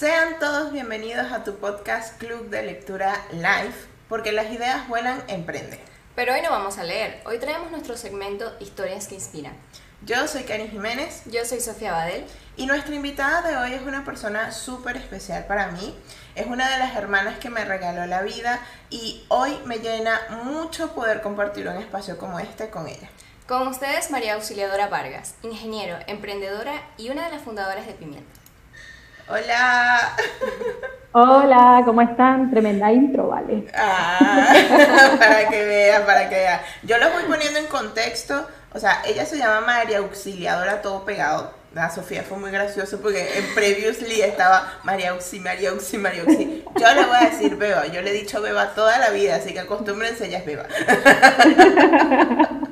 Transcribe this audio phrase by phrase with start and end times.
[0.00, 3.74] Sean todos bienvenidos a tu podcast Club de Lectura Live,
[4.08, 5.78] porque las ideas vuelan, emprende.
[6.16, 9.52] Pero hoy no vamos a leer, hoy traemos nuestro segmento Historias que Inspiran.
[10.06, 11.24] Yo soy Karin Jiménez.
[11.26, 12.24] Yo soy Sofía Badel.
[12.56, 15.94] Y nuestra invitada de hoy es una persona súper especial para mí.
[16.34, 18.58] Es una de las hermanas que me regaló la vida
[18.88, 23.10] y hoy me llena mucho poder compartir un espacio como este con ella.
[23.46, 28.39] Con ustedes María Auxiliadora Vargas, ingeniero, emprendedora y una de las fundadoras de Pimienta.
[29.30, 30.16] Hola.
[31.12, 32.50] Hola, ¿cómo están?
[32.50, 33.64] Tremenda intro, ¿vale?
[33.72, 34.52] Ah,
[35.20, 36.60] para que vean, para que vean.
[36.82, 38.44] Yo lo voy poniendo en contexto.
[38.72, 41.52] O sea, ella se llama María Auxiliadora, todo pegado.
[41.74, 46.64] La Sofía fue muy gracioso porque en Previously estaba María Auxi, María Auxi, María Auxi.
[46.74, 47.86] Yo le voy a decir Beba.
[47.86, 50.66] Yo le he dicho Beba toda la vida, así que acostúmbrense, ella es Beba.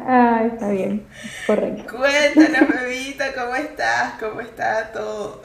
[0.00, 1.04] Ah, está bien,
[1.46, 1.96] correcto.
[1.96, 4.14] Cuéntanos, bebita, ¿cómo estás?
[4.20, 5.42] ¿Cómo está todo?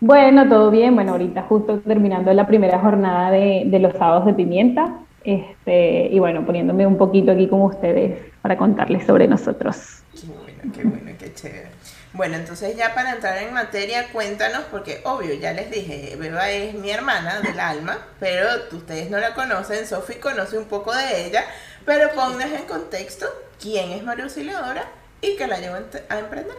[0.00, 0.94] Bueno, todo bien.
[0.94, 4.98] Bueno, ahorita justo terminando la primera jornada de, de los sábados de pimienta.
[5.24, 10.02] Este, y bueno, poniéndome un poquito aquí con ustedes para contarles sobre nosotros.
[10.14, 11.76] Qué bueno, qué bueno, qué chévere.
[12.12, 16.72] Bueno, entonces ya para entrar en materia, cuéntanos, porque obvio, ya les dije, Beba es
[16.74, 21.44] mi hermana del alma, pero ustedes no la conocen, Sofi conoce un poco de ella,
[21.86, 23.26] pero pongas en contexto
[23.62, 24.84] quién es María Auxiliadora
[25.22, 26.56] y qué la llevó a emprender.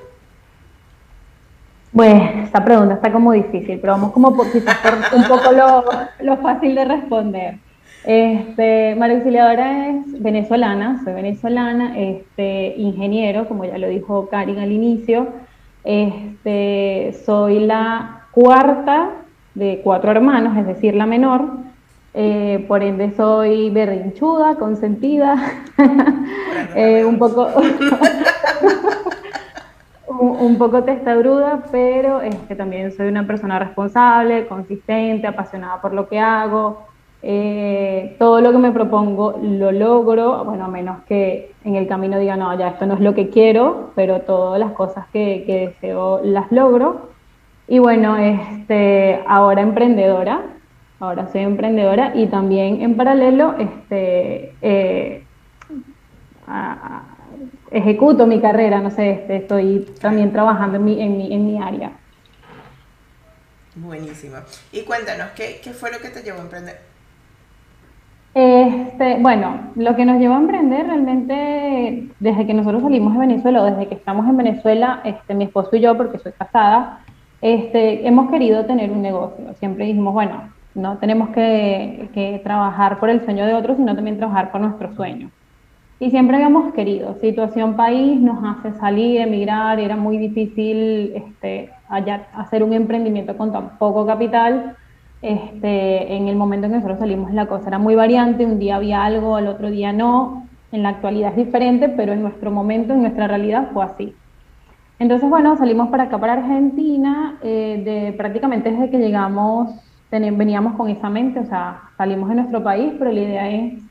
[1.91, 5.85] Bueno, esta pregunta está como difícil, pero vamos como por, quizás por un poco lo,
[6.21, 7.59] lo fácil de responder.
[8.03, 14.71] Este, María Auxiliadora es venezolana, soy venezolana, este, ingeniero, como ya lo dijo Karin al
[14.71, 15.27] inicio.
[15.83, 19.09] Este, soy la cuarta
[19.55, 21.66] de cuatro hermanos, es decir, la menor.
[22.19, 25.35] Eh, por ende soy berrinchuda, consentida,
[26.73, 27.47] eh, un poco
[30.07, 36.17] un, poco testadruda, pero este, también soy una persona responsable, consistente, apasionada por lo que
[36.17, 36.87] hago.
[37.21, 42.17] Eh, todo lo que me propongo lo logro, bueno, a menos que en el camino
[42.17, 46.21] diga, no, ya esto no es lo que quiero, pero todas las cosas que, deseo
[46.23, 47.09] las logro.
[47.67, 50.56] Y bueno, este, ahora emprendedora,
[50.99, 55.23] ahora soy emprendedora y también en paralelo este, eh,
[57.71, 61.61] ejecuto mi carrera, no sé, este, estoy también trabajando en mi, en mi, en mi
[61.61, 61.91] área.
[63.75, 64.37] Buenísimo.
[64.71, 66.81] Y cuéntanos, ¿qué, ¿qué fue lo que te llevó a emprender?
[68.33, 73.61] Este, bueno, lo que nos llevó a emprender realmente desde que nosotros salimos de Venezuela
[73.61, 76.99] o desde que estamos en Venezuela, este, mi esposo y yo, porque soy casada,
[77.41, 79.53] este, hemos querido tener un negocio.
[79.59, 84.51] Siempre dijimos, bueno, no tenemos que, trabajar por el sueño de otros, sino también trabajar
[84.51, 85.29] por nuestro sueño.
[85.99, 87.15] Y siempre habíamos querido.
[87.15, 93.77] Situación país nos hace salir, emigrar, era muy difícil este, hacer un emprendimiento con tan
[93.77, 94.75] poco capital
[95.21, 98.75] este, en el momento en que nosotros salimos la cosa era muy variante, un día
[98.75, 102.93] había algo, al otro día no, en la actualidad es diferente, pero en nuestro momento,
[102.93, 104.15] en nuestra realidad fue así.
[104.99, 109.71] Entonces, bueno, salimos para acá, para Argentina, eh, de, prácticamente desde que llegamos,
[110.11, 113.83] veníamos con esa mente, o sea, salimos de nuestro país, pero la idea es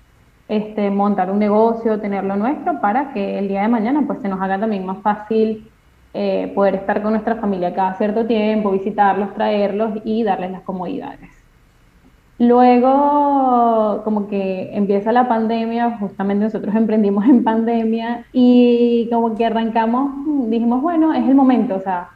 [0.48, 4.40] este, montar un negocio, tenerlo nuestro, para que el día de mañana pues se nos
[4.40, 5.68] haga también más fácil
[6.14, 11.30] eh, poder estar con nuestra familia cada cierto tiempo, visitarlos, traerlos y darles las comodidades.
[12.38, 20.10] Luego, como que empieza la pandemia, justamente nosotros emprendimos en pandemia y como que arrancamos,
[20.48, 22.10] dijimos, bueno, es el momento, o sea,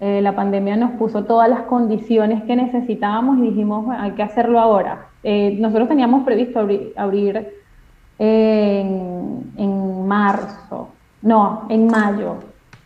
[0.00, 4.22] eh, la pandemia nos puso todas las condiciones que necesitábamos y dijimos, bueno, hay que
[4.22, 5.06] hacerlo ahora.
[5.22, 6.60] Eh, nosotros teníamos previsto
[6.96, 7.54] abrir,
[8.20, 10.88] en, en marzo,
[11.22, 12.36] no, en mayo,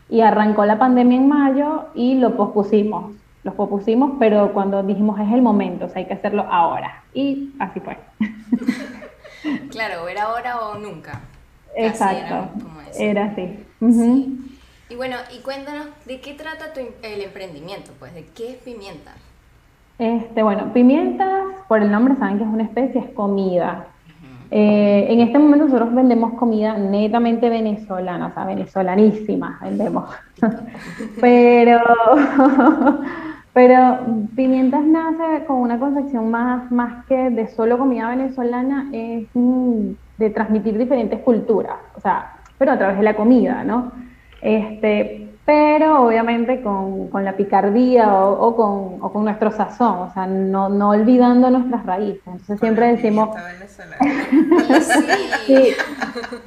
[0.09, 3.15] y arrancó la pandemia en mayo y lo pospusimos.
[3.45, 7.03] Lo pospusimos, pero cuando dijimos es el momento, o sea, hay que hacerlo ahora.
[7.13, 7.97] Y así fue.
[9.71, 11.21] claro, era ahora o nunca.
[11.75, 12.51] Exacto.
[12.99, 13.59] Era, así.
[14.93, 17.93] Y bueno, y cuéntanos, ¿de qué trata tu, el emprendimiento?
[17.99, 19.13] Pues, ¿de qué es pimienta?
[19.99, 23.87] Este, bueno, pimienta, por el nombre saben que es una especie, es comida.
[24.51, 30.11] Eh, en este momento nosotros vendemos comida netamente venezolana, o sea, venezolanísima vendemos.
[31.23, 31.81] pero,
[33.55, 33.99] pero
[34.37, 40.29] Pimientas nace con una concepción más, más que de solo comida venezolana, es mm, de
[40.29, 43.91] transmitir diferentes culturas, o sea, pero a través de la comida, ¿no?
[44.43, 50.13] Este, pero obviamente con, con la picardía o, o, con, o, con, nuestro sazón, o
[50.13, 52.23] sea, no, no olvidando nuestras raíces.
[52.27, 53.31] Entonces siempre decimos...
[55.47, 55.75] sí,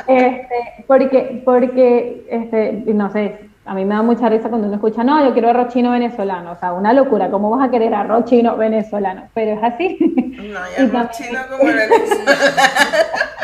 [0.07, 5.03] este, porque, porque este, no sé, a mí me da mucha risa cuando uno escucha,
[5.03, 8.25] no, yo quiero arroz chino venezolano, o sea, una locura, ¿cómo vas a querer arroz
[8.25, 9.23] chino venezolano?
[9.33, 9.97] Pero es así.
[10.53, 12.31] No, hay arroz chino como venezolano.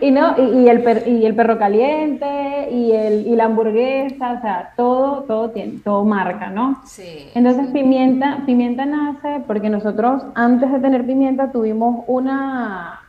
[0.00, 4.72] y no, y, el y el perro caliente, y el, y la hamburguesa, o sea,
[4.76, 6.80] todo, todo tiene, todo marca, ¿no?
[6.84, 7.28] Sí.
[7.34, 13.00] Entonces pimienta, pimienta nace porque nosotros antes de tener pimienta tuvimos una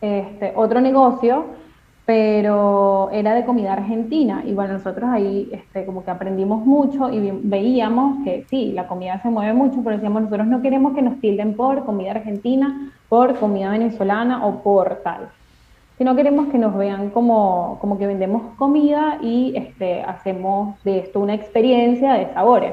[0.00, 1.46] este, otro negocio
[2.08, 4.42] pero era de comida argentina.
[4.46, 9.20] Y bueno, nosotros ahí este, como que aprendimos mucho y veíamos que sí, la comida
[9.20, 13.38] se mueve mucho, pero decíamos, nosotros no queremos que nos tilden por comida argentina, por
[13.38, 15.28] comida venezolana o por tal,
[15.98, 21.20] sino queremos que nos vean como, como que vendemos comida y este, hacemos de esto
[21.20, 22.72] una experiencia de sabores.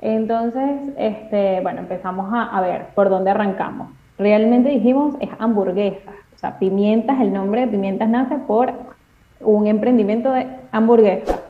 [0.00, 3.90] Entonces, este, bueno, empezamos a, a ver por dónde arrancamos.
[4.16, 8.72] Realmente dijimos, es hamburguesas o sea, Pimientas, el nombre de Pimientas nace por
[9.40, 11.40] un emprendimiento de hamburguesas,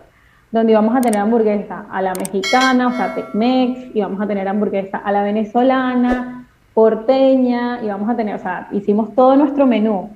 [0.50, 4.96] donde íbamos a tener hamburguesa a la mexicana, o sea, Tex-Mex, íbamos a tener hamburguesa
[4.96, 10.08] a la venezolana, porteña, íbamos a tener, o sea, hicimos todo nuestro menú.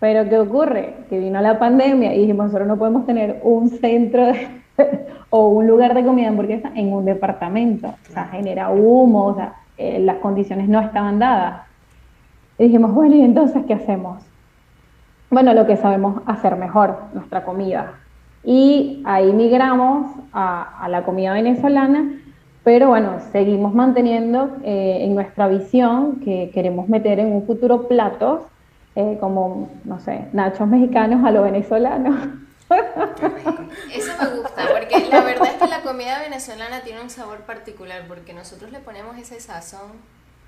[0.00, 0.94] Pero ¿qué ocurre?
[1.10, 4.32] Que vino la pandemia y dijimos, nosotros no podemos tener un centro
[5.30, 7.88] o un lugar de comida hamburguesa en un departamento.
[7.88, 11.66] O sea, genera humo, o sea, eh, las condiciones no estaban dadas.
[12.58, 14.22] Y dijimos, bueno, ¿y entonces qué hacemos?
[15.30, 17.92] Bueno, lo que sabemos hacer mejor, nuestra comida.
[18.42, 22.18] Y ahí migramos a, la comida venezolana,
[22.64, 28.40] pero bueno, seguimos manteniendo eh, en nuestra visión que queremos meter en un futuro platos
[28.96, 32.40] eh, como, no sé, nachos mexicanos a lo venezolano.
[33.92, 38.04] Eso me gusta, porque la verdad es que la comida venezolana tiene un sabor particular,
[38.06, 39.92] porque nosotros le ponemos ese sazón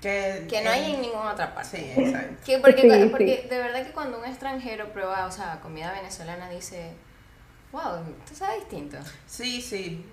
[0.03, 1.77] que, no hay en ninguna otra parte.
[1.77, 2.61] Sí, exacto.
[2.61, 6.91] porque, porque de verdad que cuando un extranjero prueba, o sea, comida venezolana dice,
[7.71, 8.97] wow, esto sabe distinto.
[9.25, 10.05] Sí, sí.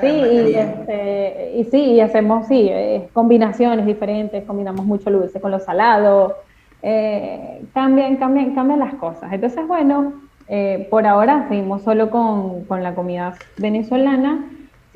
[0.00, 5.40] sí, y, este, y sí, y hacemos, sí, eh, combinaciones diferentes, combinamos mucho lo dulce
[5.40, 6.36] con lo salado,
[6.82, 9.32] eh, cambian, cambian, cambian las cosas.
[9.32, 10.12] Entonces, bueno,
[10.48, 14.44] eh, por ahora seguimos solo con, con la comida venezolana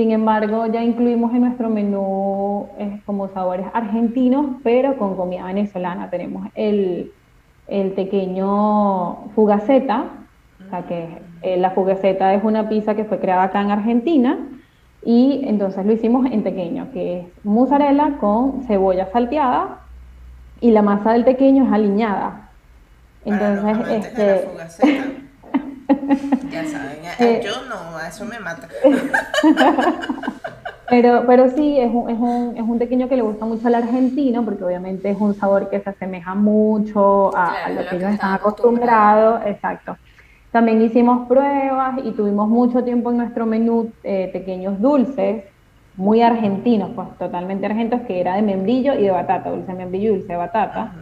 [0.00, 6.08] sin embargo, ya incluimos en nuestro menú eh, como sabores argentinos, pero con comida venezolana.
[6.08, 7.12] Tenemos el,
[7.68, 10.06] el pequeño fugaceta,
[10.64, 11.06] o sea que
[11.42, 14.38] eh, la fugaceta es una pizza que fue creada acá en Argentina
[15.04, 19.79] y entonces lo hicimos en pequeño, que es mozzarella con cebolla salteada
[20.60, 22.48] y la masa del pequeño es aliñada.
[23.24, 24.48] Entonces, este...
[26.50, 28.68] Ya saben, eh, yo no, a eso me mata.
[30.90, 33.76] Pero, pero sí, es un, es, un, es un pequeño que le gusta mucho al
[33.76, 38.34] argentino, porque obviamente es un sabor que se asemeja mucho a, lo que ellos están
[38.34, 39.40] acostumbrados.
[39.46, 39.96] Exacto.
[40.50, 45.44] También hicimos pruebas y tuvimos mucho tiempo en nuestro menú eh, pequeños dulces,
[45.96, 50.10] muy argentinos, pues totalmente argentinos, que era de membrillo y de batata, dulce de membrillo
[50.10, 50.92] y dulce de batata.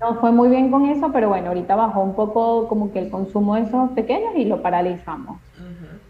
[0.00, 3.10] No fue muy bien con eso, pero bueno, ahorita bajó un poco como que el
[3.10, 5.38] consumo de esos pequeños y lo paralizamos.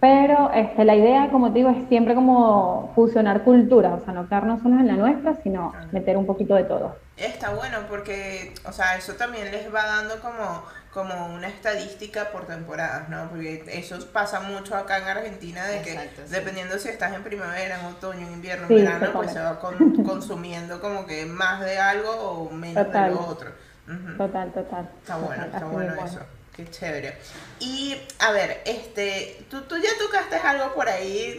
[0.00, 4.28] Pero este, la idea, como te digo, es siempre como fusionar culturas, o sea, no
[4.28, 6.96] quedarnos solo en la nuestra, sino meter un poquito de todo.
[7.16, 10.62] Está bueno porque, o sea, eso también les va dando como,
[10.94, 13.28] como una estadística por temporadas, ¿no?
[13.28, 17.86] Porque eso pasa mucho acá en Argentina, de que dependiendo si estás en primavera, en
[17.86, 19.58] otoño, en invierno, en verano, pues se va
[20.06, 23.50] consumiendo como que más de algo o menos de lo otro.
[24.16, 24.88] Total, total.
[25.00, 26.20] Está bueno, está bueno eso.
[26.54, 27.18] Qué chévere.
[27.58, 31.36] Y a ver, este, tú, tú ya tocaste algo por ahí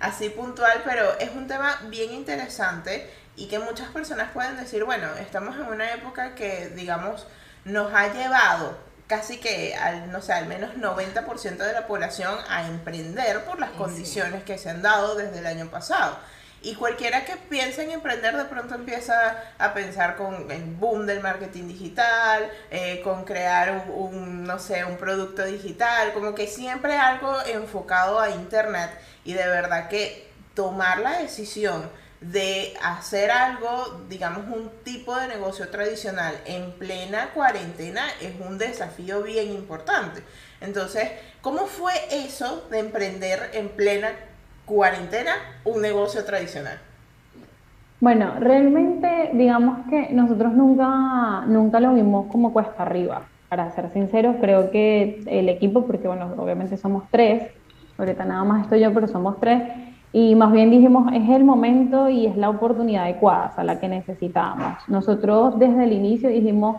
[0.00, 5.08] así puntual, pero es un tema bien interesante y que muchas personas pueden decir, bueno,
[5.20, 7.26] estamos en una época que, digamos,
[7.68, 12.66] nos ha llevado casi que, al, no sé, al menos 90% de la población a
[12.68, 16.18] emprender por las condiciones que se han dado desde el año pasado.
[16.60, 21.20] Y cualquiera que piense en emprender de pronto empieza a pensar con el boom del
[21.20, 27.32] marketing digital, eh, con crear un, no sé, un producto digital, como que siempre algo
[27.46, 28.90] enfocado a internet
[29.24, 31.88] y de verdad que tomar la decisión
[32.20, 39.22] de hacer algo, digamos, un tipo de negocio tradicional en plena cuarentena es un desafío
[39.22, 40.22] bien importante.
[40.60, 41.10] Entonces,
[41.40, 44.08] ¿cómo fue eso de emprender en plena
[44.66, 45.32] cuarentena
[45.64, 46.78] un negocio tradicional?
[48.00, 53.22] Bueno, realmente digamos que nosotros nunca, nunca lo vimos como cuesta arriba.
[53.48, 57.50] Para ser sinceros, creo que el equipo, porque bueno, obviamente somos tres,
[57.96, 59.62] ahorita nada más estoy yo, pero somos tres,
[60.20, 63.88] y más bien dijimos, es el momento y es la oportunidad adecuada, a la que
[63.88, 64.76] necesitábamos.
[64.88, 66.76] Nosotros desde el inicio dijimos,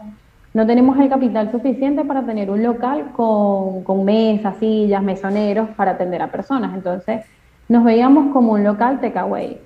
[0.54, 5.92] no tenemos el capital suficiente para tener un local con, con mesas, sillas, mesoneros para
[5.92, 6.74] atender a personas.
[6.74, 7.24] Entonces,
[7.70, 9.58] nos veíamos como un local takeaway.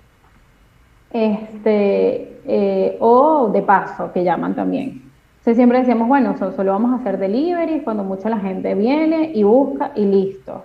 [1.12, 5.01] Este, eh, o de paso, que llaman también.
[5.32, 9.42] Entonces siempre decíamos, bueno, solo vamos a hacer delivery cuando mucha la gente viene y
[9.42, 10.63] busca y listo.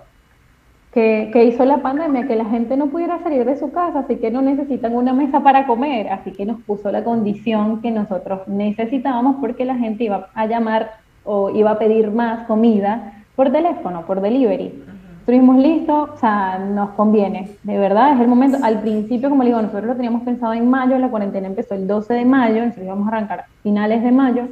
[0.91, 4.15] Que, que, hizo la pandemia, que la gente no pudiera salir de su casa, así
[4.15, 8.47] que no necesitan una mesa para comer, así que nos puso la condición que nosotros
[8.47, 10.93] necesitábamos porque la gente iba a llamar
[11.23, 14.83] o iba a pedir más comida por teléfono, por delivery.
[15.19, 18.57] Estuvimos listos, o sea, nos conviene, de verdad, es el momento.
[18.63, 21.87] Al principio, como le digo, nosotros lo teníamos pensado en mayo, la cuarentena empezó el
[21.87, 24.47] 12 de mayo, entonces íbamos a arrancar finales de mayo,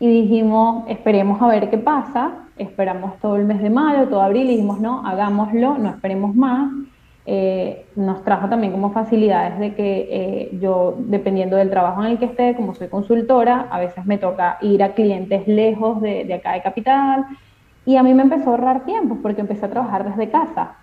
[0.00, 4.46] y dijimos, esperemos a ver qué pasa, esperamos todo el mes de mayo, todo abril,
[4.46, 6.70] y dijimos, no, hagámoslo, no esperemos más.
[7.28, 12.18] Eh, nos trajo también como facilidades de que eh, yo, dependiendo del trabajo en el
[12.18, 16.34] que esté, como soy consultora, a veces me toca ir a clientes lejos de, de
[16.34, 17.26] acá de Capital,
[17.84, 20.76] y a mí me empezó a ahorrar tiempo porque empecé a trabajar desde casa.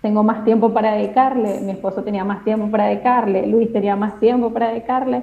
[0.00, 4.18] tengo más tiempo para dedicarle, mi esposo tenía más tiempo para dedicarle, Luis tenía más
[4.20, 5.22] tiempo para dedicarle.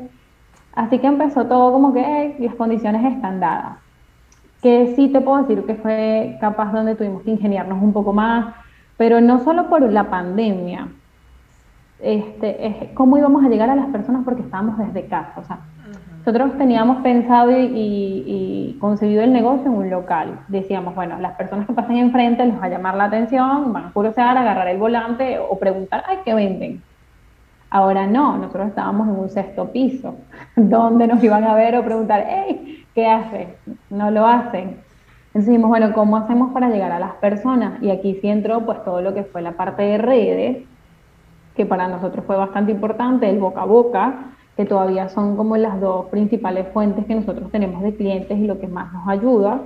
[0.74, 3.81] Así que empezó todo como que las condiciones están dadas.
[4.62, 8.54] Que sí te puedo decir que fue capaz donde tuvimos que ingeniarnos un poco más,
[8.98, 10.88] pero no solo por la pandemia,
[12.00, 15.34] este, es cómo íbamos a llegar a las personas porque estábamos desde casa.
[15.38, 15.60] O sea,
[16.26, 20.40] nosotros teníamos pensado y, concebido el negocio en un local.
[20.48, 23.92] Decíamos, bueno, las personas que pasen enfrente les va a llamar la atención, van a
[23.92, 26.82] curiosear, agarrar el volante o preguntar, ay, ¿qué venden?
[27.72, 30.16] Ahora no, nosotros estábamos en un sexto piso,
[30.56, 33.56] donde nos iban a ver o preguntar, hey, ¿qué hace?
[33.90, 34.78] No lo hacen.
[35.28, 37.82] Entonces dijimos, bueno, ¿cómo hacemos para llegar a las personas?
[37.82, 40.58] Y aquí sí entró pues todo lo que fue la parte de redes,
[41.56, 44.26] que para nosotros fue bastante importante, el boca a boca,
[44.58, 48.60] que todavía son como las dos principales fuentes que nosotros tenemos de clientes y lo
[48.60, 49.62] que más nos ayuda.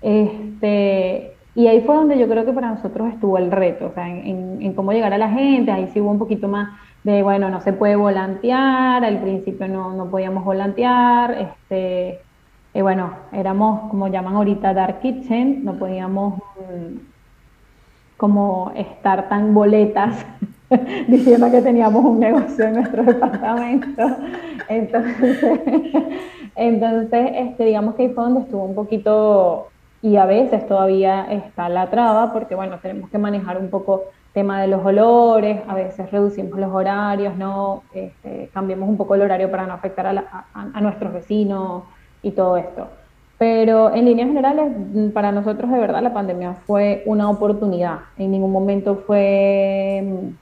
[0.00, 4.08] Este, y ahí fue donde yo creo que para nosotros estuvo el reto, o sea,
[4.08, 6.68] en, cómo llegar a la gente, ahí sí hubo un poquito más
[7.02, 12.20] de, bueno, no se puede volantear, al principio no, no podíamos volantear, este,
[12.72, 16.98] y bueno, éramos, como llaman ahorita, Dark Kitchen, no podíamos mm,
[18.16, 20.24] como estar tan boletas
[21.08, 24.02] diciendo que teníamos un negocio en nuestro departamento.
[24.68, 25.42] Entonces,
[26.54, 29.66] entonces este, digamos que ahí fue donde estuvo un poquito,
[30.02, 34.60] y a veces todavía está la traba, porque bueno, tenemos que manejar un poco tema
[34.60, 37.82] de los olores, a veces reducimos los horarios, ¿no?
[37.92, 41.82] Este, cambiamos un poco el horario para no afectar a, a nuestros vecinos
[42.22, 42.88] y todo esto.
[43.38, 44.72] Pero en líneas generales,
[45.14, 48.00] para nosotros de verdad la pandemia fue una oportunidad.
[48.18, 50.32] En ningún momento fue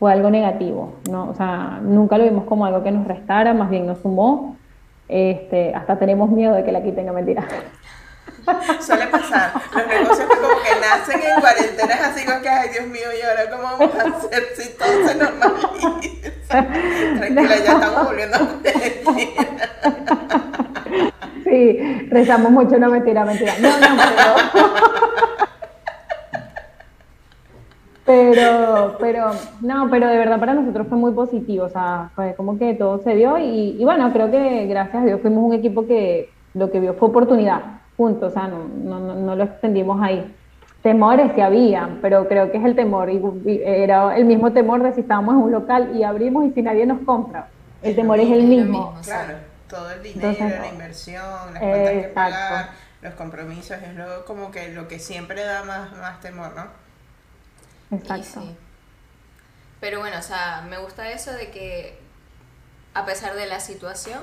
[0.00, 1.28] fue algo negativo, ¿no?
[1.28, 4.56] O sea, nunca lo vimos como algo que nos restara, más bien nos sumó.
[5.08, 7.46] Este, hasta tenemos miedo de que la quiten, no mentira.
[8.80, 9.52] Suele pasar.
[9.74, 13.22] Los negocios que como que nacen en cuarentenas así como que, ay Dios mío, ¿y
[13.22, 16.66] ahora cómo vamos a hacer si todo se normaliza?
[17.18, 18.40] Tranquila, ya estamos volviendo a
[21.44, 21.78] Sí,
[22.10, 23.54] rezamos mucho, no mentira, mentira.
[23.60, 24.90] No, no, pero...
[28.10, 29.30] Pero, pero,
[29.60, 32.98] no, pero de verdad para nosotros fue muy positivo, o sea, fue como que todo
[32.98, 36.72] se dio y, y bueno, creo que gracias a Dios fuimos un equipo que lo
[36.72, 37.60] que vio fue oportunidad,
[37.96, 40.24] punto, o sea, no, no, no lo extendimos ahí.
[40.82, 43.20] Temores sí había, pero creo que es el temor, y,
[43.64, 46.86] era el mismo temor de si estábamos en un local y abrimos y si nadie
[46.86, 47.48] nos compra.
[47.82, 48.94] El temor es el mismo.
[49.04, 49.34] Claro,
[49.70, 54.72] todo el dinero, la inversión, las cuentas que pagar, los compromisos, es lo, como que
[54.72, 57.96] lo que siempre da más, más temor, ¿no?
[57.96, 58.42] Exacto.
[59.80, 61.98] Pero bueno, o sea, me gusta eso de que
[62.92, 64.20] a pesar de la situación,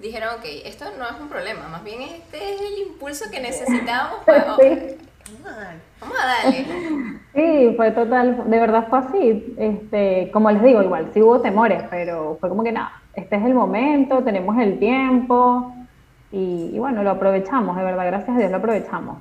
[0.00, 4.24] dijeron, ok, esto no es un problema, más bien este es el impulso que necesitábamos
[4.24, 4.56] para...
[6.00, 6.66] Vamos a darle.
[7.34, 9.54] Sí, fue total, de verdad fue así.
[9.56, 13.44] Este, como les digo, igual sí hubo temores, pero fue como que nada, este es
[13.44, 15.74] el momento, tenemos el tiempo
[16.32, 19.18] y, y bueno, lo aprovechamos, de verdad, gracias a Dios lo aprovechamos.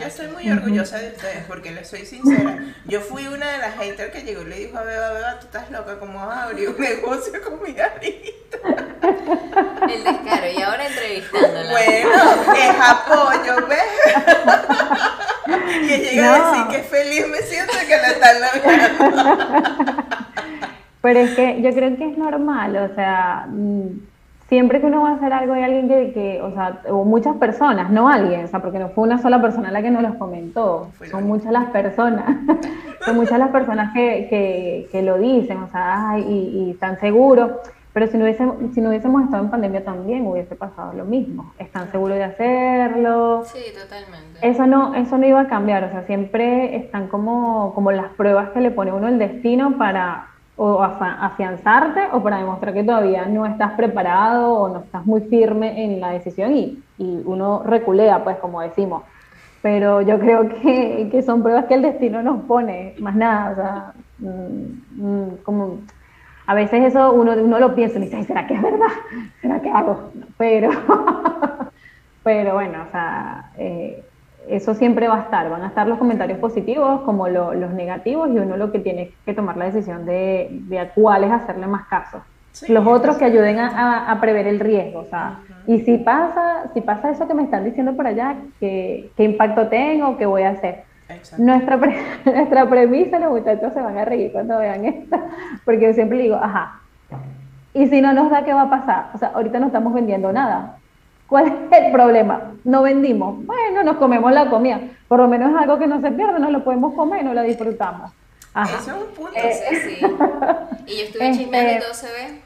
[0.00, 2.58] Yo estoy muy orgullosa de ustedes porque les soy sincera.
[2.86, 5.46] Yo fui una de las haters que llegó y le dijo a Beba, Beba, tú
[5.46, 8.58] estás loca, ¿cómo vas a abrir un negocio con mi garita?
[9.92, 11.70] El descaro, y ahora entrevistándola.
[11.70, 12.10] Bueno,
[12.56, 13.82] es apoyo, ¿ves?
[15.82, 20.04] y llega a decir que feliz me siento que la están logrando.
[21.02, 23.88] Pero es que yo creo que es normal, o sea mm,
[24.52, 27.90] siempre que uno va a hacer algo hay alguien que, o sea, o muchas personas,
[27.90, 30.90] no alguien, o sea, porque no fue una sola persona la que nos los comentó,
[31.10, 32.36] son muchas las personas,
[33.06, 37.50] son muchas las personas que, que, lo dicen, o sea, y, y, tan seguros.
[37.94, 41.52] Pero si no, hubiésemos, si no hubiésemos estado en pandemia también hubiese pasado lo mismo.
[41.58, 43.44] Están seguros de hacerlo.
[43.46, 44.38] Sí, totalmente.
[44.42, 45.84] Eso no, eso no iba a cambiar.
[45.84, 50.31] O sea, siempre están como, como las pruebas que le pone uno el destino para
[50.64, 55.84] o afianzarte o para demostrar que todavía no estás preparado o no estás muy firme
[55.84, 59.02] en la decisión y, y uno reculea, pues como decimos.
[59.60, 63.50] Pero yo creo que, que, son pruebas que el destino nos pone, más nada.
[63.50, 65.78] O sea, mm, mm, como
[66.46, 68.86] a veces eso uno, uno lo piensa y dice, ¿será que es verdad?
[69.40, 70.12] ¿Será que hago?
[70.38, 70.70] Pero,
[72.22, 74.04] pero bueno, o sea, eh,
[74.48, 75.48] eso siempre va a estar.
[75.50, 79.34] Van a estar los comentarios positivos como los negativos y uno lo que tiene que
[79.34, 82.22] tomar la decisión de, de a cuáles hacerle más caso.
[82.68, 86.82] los otros que ayuden a, a, prever el riesgo, o sea, y si pasa, si
[86.82, 90.18] pasa eso que me están diciendo por allá, ¿qué, qué impacto tengo?
[90.18, 90.84] ¿Qué voy a hacer?
[91.38, 91.78] Nuestra,
[92.24, 95.16] nuestra premisa, los muchachos se van a reír cuando vean esto,
[95.64, 96.80] porque yo siempre digo, ajá,
[97.74, 99.10] y si no nos da, ¿qué va a pasar?
[99.14, 100.76] O sea, ahorita no estamos vendiendo nada.
[101.32, 102.52] ¿Cuál es el problema?
[102.62, 103.46] No vendimos.
[103.46, 104.78] Bueno, nos comemos la comida.
[105.08, 107.32] Por lo menos es algo que no se pierde, no lo podemos comer y no
[107.32, 108.12] la disfrutamos.
[108.52, 108.78] Ajá.
[108.78, 109.32] Eso es un punto.
[109.34, 110.06] Eh, sí, sí.
[110.88, 112.42] Y yo estuve este, chismeando y todo se ve.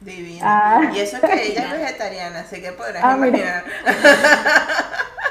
[0.00, 0.40] Divino.
[0.42, 0.90] Ah.
[0.90, 3.62] y eso que ella es vegetariana, así que podrás ah, imaginar.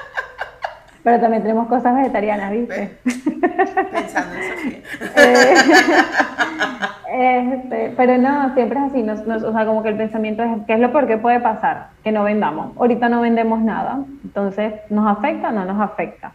[1.03, 2.97] Pero también tenemos cosas vegetarianas, ¿viste?
[3.91, 4.79] Pensando en Sofía.
[5.15, 5.53] Eh,
[7.53, 9.05] este, pero no, siempre es así.
[9.45, 11.87] o sea, como que el pensamiento es, ¿qué es lo peor que puede pasar?
[12.03, 12.75] Que no vendamos.
[12.77, 13.99] Ahorita no vendemos nada.
[14.23, 16.33] Entonces, ¿nos afecta o no nos afecta?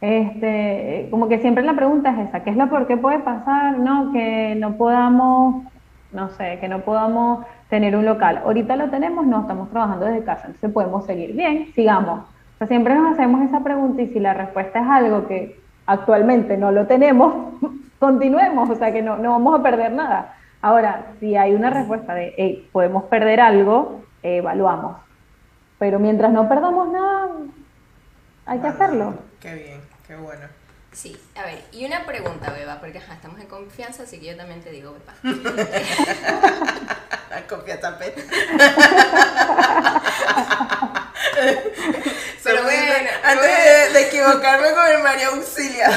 [0.00, 3.78] Este, como que siempre la pregunta es esa, ¿qué es lo peor que puede pasar?
[3.78, 5.64] No, que no podamos,
[6.12, 8.42] no sé, que no podamos tener un local.
[8.44, 11.34] Ahorita lo tenemos, no, estamos trabajando desde casa, entonces podemos seguir.
[11.34, 12.20] Bien, sigamos
[12.66, 16.86] siempre nos hacemos esa pregunta y si la respuesta es algo que actualmente no lo
[16.86, 17.54] tenemos,
[17.98, 20.34] continuemos, o sea que no, no vamos a perder nada.
[20.60, 24.96] Ahora, si hay una respuesta de, hey, podemos perder algo, evaluamos.
[25.78, 27.28] Pero mientras no perdamos nada,
[28.44, 29.14] hay que hacerlo.
[29.38, 30.46] Qué bien, qué bueno.
[30.90, 34.36] Sí, a ver, y una pregunta, Beba, porque ajá, estamos en confianza, así que yo
[34.36, 35.14] también te digo, Beba.
[37.48, 38.22] confianza peta.
[42.42, 45.90] Pero bueno, antes de, equivocarme con el María Auxilia.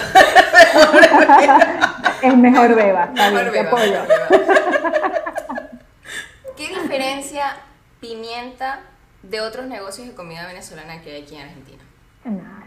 [2.21, 3.07] es mejor beba.
[3.07, 3.71] Mejor beba,
[6.57, 7.57] ¿Qué diferencia
[7.99, 8.81] pimienta
[9.23, 11.83] de otros negocios de comida venezolana que hay aquí en Argentina?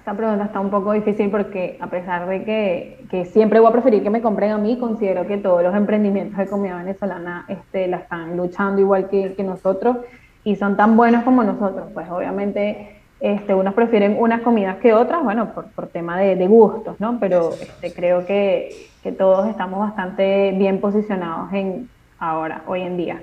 [0.04, 3.72] esta pregunta está un poco difícil porque a pesar de que, que, siempre voy a
[3.72, 7.86] preferir que me compren a mí, considero que todos los emprendimientos de comida venezolana este,
[7.86, 9.98] la están luchando igual que, que nosotros
[10.42, 11.86] y son tan buenos como nosotros.
[11.94, 12.93] Pues obviamente
[13.24, 17.18] este, unos prefieren unas comidas que otras, bueno, por, por tema de, de, gustos, ¿no?
[17.18, 23.22] Pero este, creo que, que, todos estamos bastante bien posicionados en ahora, hoy en día.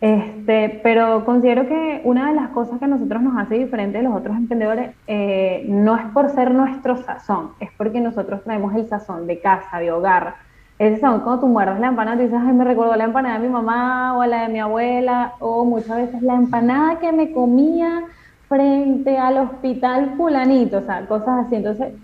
[0.00, 4.04] Este, pero considero que una de las cosas que a nosotros nos hace diferente de
[4.04, 8.88] los otros emprendedores eh, no es por ser nuestro sazón, es porque nosotros traemos el
[8.88, 10.34] sazón de casa, de hogar,
[10.80, 13.46] ese son cuando tú muerdas la empanada y dices, ay, me recuerdo la empanada de
[13.46, 18.06] mi mamá o la de mi abuela, o muchas veces la empanada que me comía
[18.50, 21.54] frente al hospital fulanito, o sea, cosas así.
[21.54, 21.94] Entonces,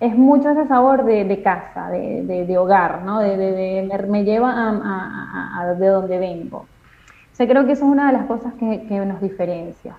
[0.00, 3.20] es mucho ese sabor de, casa, de, hogar, ¿no?
[3.20, 6.60] De, me lleva a, de donde vengo.
[6.60, 9.94] O sea, creo que eso es una de las cosas que, que nos diferencia.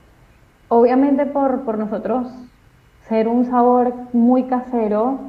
[0.70, 2.28] Obviamente por, por nosotros
[3.08, 5.20] ser un sabor muy casero,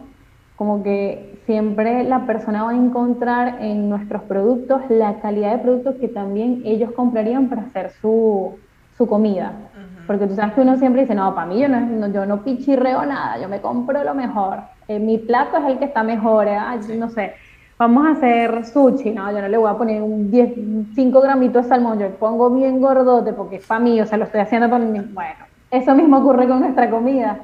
[0.56, 5.96] como que siempre la persona va a encontrar en nuestros productos la calidad de productos
[5.96, 8.54] que también ellos comprarían para hacer su,
[8.96, 9.52] su comida.
[10.06, 13.04] Porque tú sabes que uno siempre dice, no, para mí yo no, yo no pichirreo
[13.06, 14.58] nada, yo me compro lo mejor.
[14.88, 16.58] Eh, mi plato es el que está mejor, ¿eh?
[16.96, 17.34] no sé.
[17.78, 21.64] Vamos a hacer sushi, no, yo no le voy a poner un 10, 5 gramitos
[21.64, 24.40] de salmón, yo le pongo bien gordote porque es para mí, o sea, lo estoy
[24.40, 25.00] haciendo para mí.
[25.12, 27.40] Bueno, eso mismo ocurre con nuestra comida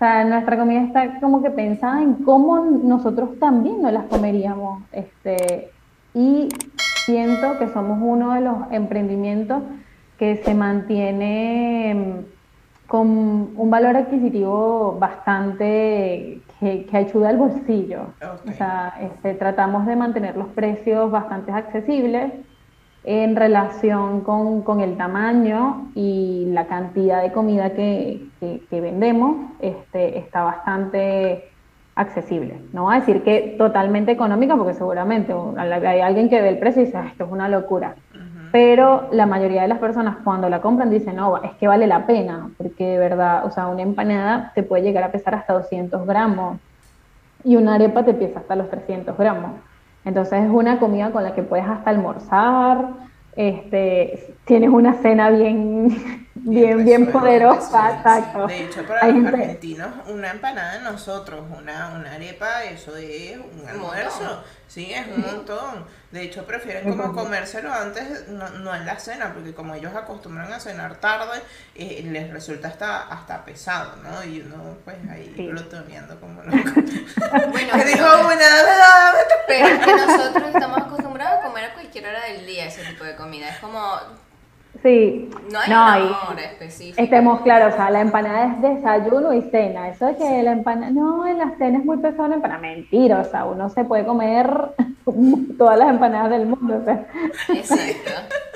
[0.00, 4.82] o sea, nuestra comida está como que pensada en cómo nosotros también nos las comeríamos.
[4.92, 5.72] Este,
[6.14, 6.48] y
[7.04, 9.62] siento que somos uno de los emprendimientos
[10.20, 13.08] que se mantiene mm, con
[13.56, 18.02] un valor adquisitivo bastante que, ayuda al bolsillo.
[18.46, 22.32] O sea, este, tratamos de mantener los precios bastante accesibles
[23.04, 28.28] en relación con, el tamaño y la cantidad de comida que,
[28.70, 31.48] vendemos, este, está bastante
[31.94, 32.60] accesible.
[32.74, 36.82] No voy a decir que totalmente económica, porque seguramente hay alguien que ve el precio
[36.82, 37.94] y dice, ah, esto es una locura.
[38.52, 42.06] Pero la mayoría de las personas cuando la compran dicen, no, es que vale la
[42.06, 46.06] pena, porque de verdad, o sea, una empanada te puede llegar a pesar hasta 200
[46.06, 46.58] gramos
[47.44, 49.52] y una arepa te pesa hasta los 300 gramos.
[50.04, 52.88] Entonces es una comida con la que puedes hasta almorzar,
[53.36, 58.46] este, tienes una cena bien, bien, bien, poderosa, exacto.
[58.46, 63.68] De hecho, para los argentinos, una empanada de nosotros, una, una arepa, eso es un
[63.68, 65.84] almuerzo, sí, es un montón.
[66.10, 70.58] De hecho, prefieren como comérselo antes, no, en la cena, porque como ellos acostumbran a
[70.58, 71.40] cenar tarde,
[71.76, 74.24] eh, les resulta hasta, hasta pesado, ¿no?
[74.24, 75.48] Y uno, pues, ahí sí.
[76.20, 77.50] como loco.
[77.52, 78.42] bueno, me dijo, bueno,
[79.46, 83.04] pero es que nosotros estamos acostumbrados a comer a cualquier hora del día ese tipo
[83.04, 83.48] de comida.
[83.48, 84.00] Es como
[84.82, 85.30] Sí.
[85.50, 87.02] No hay un amor específico.
[87.02, 89.88] Estemos claros, o sea, la empanada es desayuno y cena.
[89.88, 92.60] Eso es que la empanada, no, en la cena es muy pesada la empanada.
[92.60, 94.48] Mentira, o sea, uno se puede comer
[95.58, 96.78] todas las empanadas del mundo.
[96.80, 97.06] O sea.
[97.48, 98.10] Exacto.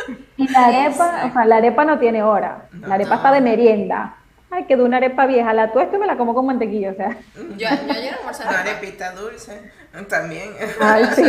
[0.36, 2.66] Y la arepa, o sea, la arepa no tiene hora.
[2.72, 4.16] la arepa está de merienda.
[4.50, 6.94] Ay, que de una arepa vieja, la tuesto y me la como con mantequilla, o
[6.94, 7.16] sea.
[7.34, 9.72] Yo, yo ayer almorcé Una arepita dulce,
[10.08, 10.50] también.
[10.80, 11.22] Ay, sí.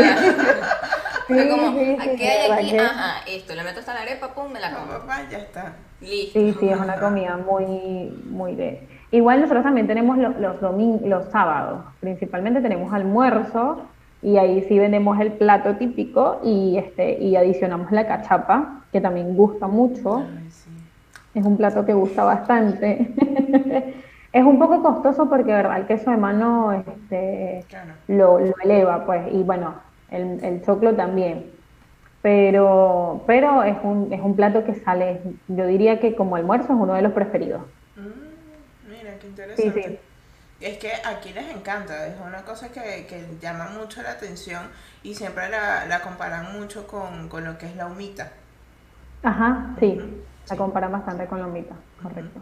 [1.27, 2.77] Sí, como, sí, ¿qué hay aquí?
[2.77, 4.87] Ajá, esto, le meto hasta la arepa, pum, me la como.
[4.87, 5.73] papá, ya está.
[6.01, 6.39] Listo.
[6.39, 8.87] Sí, sí, es una comida muy, muy de...
[9.11, 10.61] Igual nosotros también tenemos los, los,
[11.01, 13.81] los sábados, principalmente tenemos almuerzo
[14.21, 19.35] y ahí sí vendemos el plato típico y, este, y adicionamos la cachapa, que también
[19.35, 20.17] gusta mucho.
[20.17, 20.69] Ay, sí
[21.35, 23.13] es un plato que gusta bastante.
[24.31, 27.65] es un poco costoso porque, verdad, el queso de mano este,
[28.07, 29.75] lo, eleva, pues, y bueno,
[30.15, 31.51] el, el choclo también.
[32.21, 36.79] Pero, pero es, un, es un plato que sale, yo diría que como almuerzo es
[36.79, 37.61] uno de los preferidos.
[37.95, 39.99] Mm, mira, qué interesante.
[40.59, 44.63] Es que aquí les encanta, es una cosa que, que llama mucho la atención
[45.03, 48.31] y siempre la, la comparan mucho con, con, lo que es la humita.
[49.21, 50.01] Ajá, sí.
[50.49, 52.39] La compara bastante con Lomita, correcto.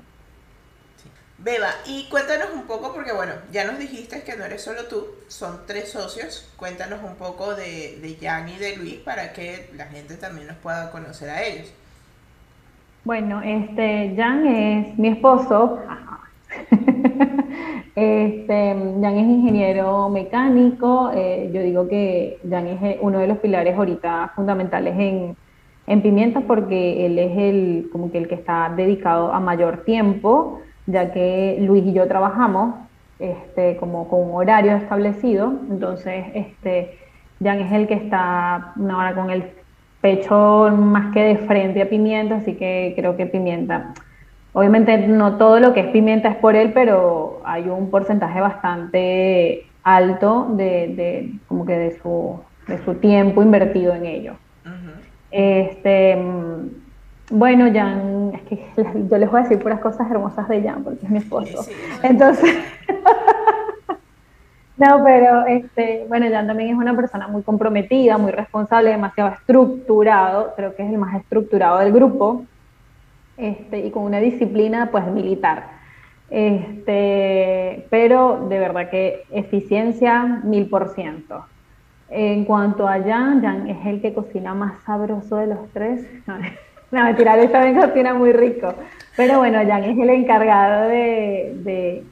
[1.44, 5.08] Beba, y cuéntanos un poco, porque bueno, ya nos dijiste que no eres solo tú,
[5.28, 6.50] son tres socios.
[6.56, 10.56] Cuéntanos un poco de, de Jan y de Luis para que la gente también nos
[10.58, 11.74] pueda conocer a ellos.
[13.04, 15.80] Bueno, este, Jan es mi esposo.
[17.96, 21.12] este, Jan es ingeniero mecánico.
[21.14, 25.36] Eh, yo digo que Jan es eh, uno de los pilares ahorita fundamentales en,
[25.88, 30.62] en Pimienta porque él es el, como que el que está dedicado a mayor tiempo,
[30.86, 32.76] ya que Luis y yo trabajamos
[33.20, 36.98] este, como con un horario establecido, entonces este,
[37.42, 39.46] Jan es el que está ahora con el
[40.02, 43.94] pecho más que de frente a Pimienta, así que creo que Pimienta,
[44.52, 49.66] obviamente no todo lo que es Pimienta es por él, pero hay un porcentaje bastante
[49.84, 54.34] alto de, de como que de su, de su tiempo invertido en ello.
[55.32, 56.16] Este,
[57.30, 58.66] bueno, Jan, es que
[59.10, 61.66] yo les voy a decir puras cosas hermosas de Jan, porque es mi esposo.
[62.02, 62.58] Entonces,
[64.78, 70.54] no, pero este, bueno, Jan también es una persona muy comprometida, muy responsable, demasiado estructurado,
[70.56, 72.44] creo que es el más estructurado del grupo,
[73.38, 75.82] este, y con una disciplina pues militar.
[76.30, 81.46] Este, pero de verdad que eficiencia mil por ciento.
[82.10, 86.06] En cuanto a Jan, Jan es el que cocina más sabroso de los tres.
[86.94, 88.76] No, mentira, él también cocina muy rico.
[89.18, 92.04] Pero bueno, Jan es el encargado de,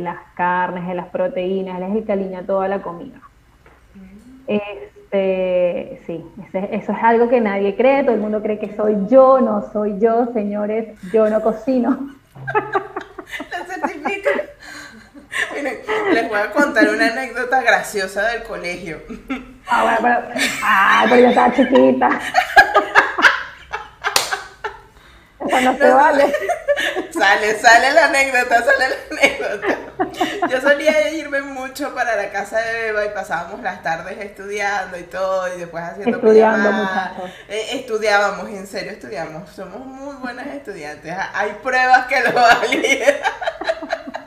[0.00, 3.18] las carnes, de las proteínas, él es el que alinea toda la comida.
[4.46, 6.22] Este, sí,
[6.52, 9.98] eso es algo que nadie cree, todo el mundo cree que soy yo, no soy
[9.98, 12.10] yo, señores, yo no cocino.
[16.12, 18.98] les voy a contar una anécdota graciosa del colegio.
[19.68, 22.10] Ah, bueno, pero, ah, pero yo estaba chiquita.
[25.62, 26.32] No se vale.
[27.12, 30.48] Sale, sale la anécdota, sale la anécdota.
[30.48, 35.04] Yo solía irme mucho para la casa de Beba y pasábamos las tardes estudiando y
[35.04, 36.70] todo, y después haciendo Estudiando,
[37.48, 39.48] eh, estudiábamos, en serio estudiamos.
[39.50, 41.14] Somos muy buenas estudiantes.
[41.34, 42.82] Hay pruebas que lo valen.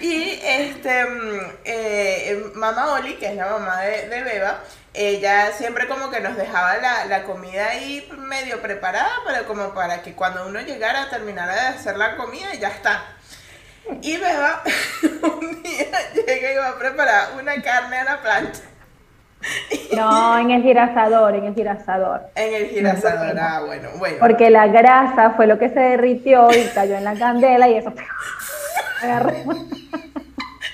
[0.00, 4.60] Y este, mm, eh, mamá Oli, que es la mamá de, Beba,
[4.92, 10.14] ella siempre como que nos dejaba la, comida ahí medio preparada, pero como para que
[10.14, 13.04] cuando uno llegara, terminara de hacer la comida y ya está.
[14.02, 14.62] Y Beba
[15.22, 18.62] un día llega y va a preparar una carne a la plancha.
[19.94, 22.22] No, en el girasador, en el girasador.
[22.34, 24.16] En el girasador, ah, bueno, bueno.
[24.18, 27.92] Porque la grasa fue lo que se derritió y cayó en la candela y eso
[29.02, 29.44] agarré.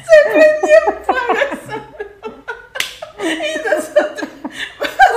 [0.03, 1.83] Se prendió fuego.
[3.23, 4.29] Y nosotros,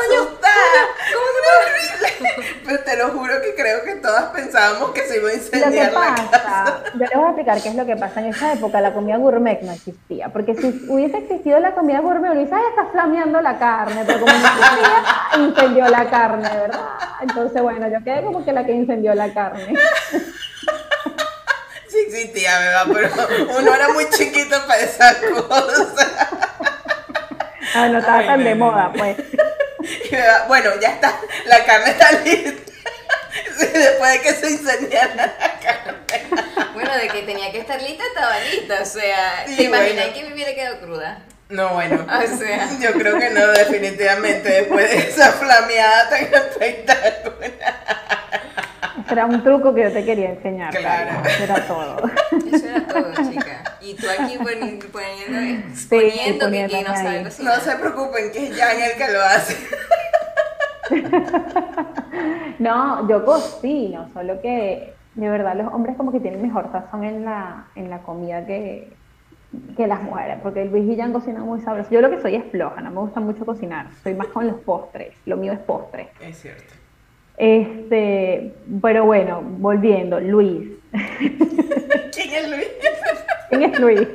[0.05, 0.81] asustada,
[1.13, 2.53] como horrible.
[2.65, 5.99] Pero te lo juro que creo que todas pensábamos que se iba a incendiar lo
[5.99, 6.83] que la pasa, casa.
[6.93, 8.19] Yo les voy a explicar qué es lo que pasa.
[8.19, 10.29] En esa época la comida gourmet no existía.
[10.29, 14.03] Porque si hubiese existido la comida gourmet, ay, está flameando la carne.
[14.05, 16.79] Pero como no existía, incendió la carne, ¿verdad?
[17.21, 19.73] Entonces, bueno, yo quedé como que la que incendió la carne.
[22.93, 23.09] Pero
[23.59, 25.87] uno era muy chiquito para esas cosas.
[27.73, 28.93] Ah, no estaba Ay, tan de no, moda, no.
[28.93, 29.17] pues.
[30.47, 32.61] Bueno, ya está, la carne está lista.
[33.57, 35.95] Sí, Después de que se incendiara la carne.
[36.73, 38.79] Bueno, de que tenía que estar lista, estaba lista.
[38.81, 40.13] O sea, Sí, ¿te imaginas bueno.
[40.13, 41.19] que me hubiera quedado cruda?
[41.49, 42.05] No, bueno.
[42.33, 42.69] O sea.
[42.79, 47.74] Yo creo que no, definitivamente, después de esa flameada tan espectacular.
[49.15, 50.75] Era un truco que yo te quería enseñar.
[50.75, 51.25] Claro.
[51.25, 51.97] Eso era todo.
[52.51, 53.63] Eso era todo, chica.
[53.81, 57.23] Y tú aquí poni- poniendo, Sí, poniendo que, no sabe.
[57.23, 59.55] No se preocupen, que es Jan el que lo hace.
[62.59, 67.25] No, yo cocino, solo que de verdad los hombres como que tienen mejor sazón en
[67.25, 68.93] la, en la comida que,
[69.75, 71.89] que las mujeres, porque Luis y Jan cocinan muy sabroso.
[71.91, 74.57] Yo lo que soy es floja, no me gusta mucho cocinar, soy más con los
[74.61, 76.09] postres, lo mío es postre.
[76.21, 76.74] Es cierto.
[77.37, 80.69] Este, pero bueno, volviendo, Luis.
[80.91, 82.67] ¿Quién es Luis?
[83.49, 84.07] ¿Quién es Luis?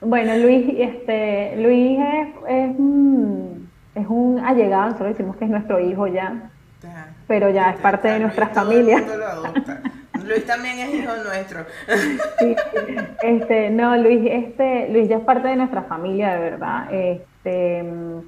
[0.00, 5.78] Bueno, Luis, este, Luis es, es, un- es un allegado, nosotros decimos que es nuestro
[5.80, 6.50] hijo ya,
[7.26, 8.98] Pero ya es parte de Luis, nuestra todo el familia.
[8.98, 9.80] mundo lo adopta.
[10.26, 11.64] Luis también es hijo nuestro.
[12.38, 12.56] Sí,
[13.22, 17.84] este, no, Luis, este, Luis ya es parte de nuestra familia, de verdad, este,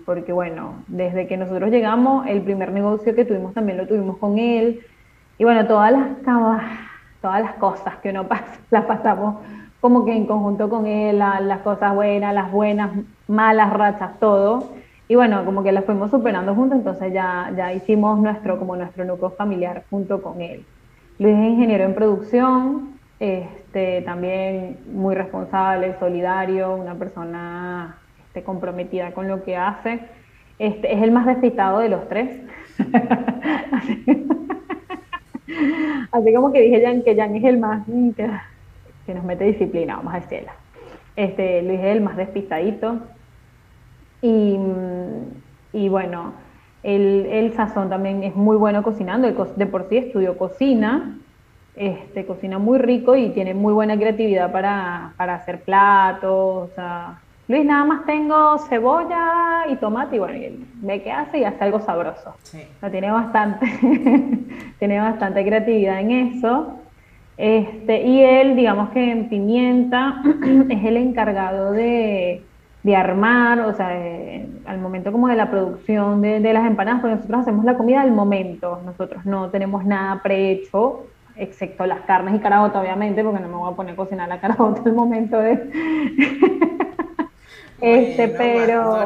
[0.07, 4.39] porque bueno, desde que nosotros llegamos, el primer negocio que tuvimos también lo tuvimos con
[4.39, 4.81] él,
[5.39, 6.23] y bueno, todas las,
[7.21, 9.37] todas las cosas que uno pasa, las pasamos
[9.81, 12.91] como que en conjunto con él, la- las cosas buenas, las buenas,
[13.29, 14.73] malas rachas, todo,
[15.13, 19.05] y bueno, como que las fuimos superando juntos, entonces ya, ya hicimos nuestro, como nuestro
[19.05, 20.65] núcleo familiar junto con él.
[21.19, 29.29] Luis es ingeniero en producción, este, también muy responsable, solidario, una persona este, comprometida con
[29.29, 30.01] lo que hace.
[30.59, 32.41] Este, es el más despistado de los tres.
[33.71, 34.05] así,
[36.11, 37.85] así como que dije Jan, que Jan es el más
[38.17, 38.31] que,
[39.05, 40.53] que nos mete disciplina, vamos a decirlo.
[41.17, 42.99] Este, Luis es el más despistadito.
[44.23, 44.57] Y,
[45.73, 46.37] y bueno,
[46.83, 51.21] el, el sazón también es muy bueno cocinando, co- de por sí estudió cocina,
[51.75, 56.71] este, cocina muy rico y tiene muy buena creatividad para, para hacer platos.
[56.71, 61.11] o sea, Luis, nada más tengo cebolla y tomate y bueno, y él ve qué
[61.13, 62.31] hace y hace algo sabroso.
[62.45, 62.63] Sí.
[62.77, 63.67] O sea, tiene bastante,
[64.79, 66.79] tiene bastante creatividad en eso.
[67.37, 70.23] Este, y él, digamos que en pimienta,
[70.71, 72.52] es el encargado de,
[72.83, 77.01] de armar, o sea, de- al momento como de la producción de, de las empanadas,
[77.01, 82.35] porque nosotros hacemos la comida al momento, nosotros no tenemos nada prehecho, excepto las carnes
[82.35, 85.39] y carabota, obviamente, porque no me voy a poner a cocinar la carabota al momento
[85.39, 85.71] de...
[87.81, 89.05] este, Bueno, pero...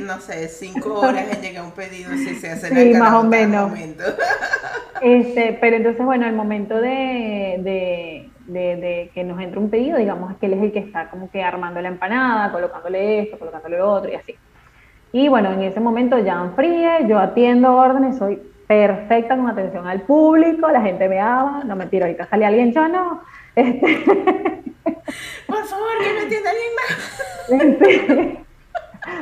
[0.00, 3.20] no sé, cinco horas en llegar un pedido si se hace Sí, la más o
[3.22, 3.68] al menos.
[3.68, 4.04] momento.
[5.00, 9.98] Este, pero entonces, bueno, al momento de, de, de- de que nos entra un pedido,
[9.98, 13.78] digamos que él es el que está como que armando la empanada, colocándole esto, colocándole
[13.78, 14.34] lo otro y así.
[15.12, 20.02] Y bueno, en ese momento ya fríe, yo atiendo órdenes, soy perfecta con atención al
[20.02, 23.22] público, la gente me ama, no mentira, ahorita sale alguien, yo no.
[23.56, 23.86] Este,
[25.46, 28.38] Por favor, que me entienda alguien más.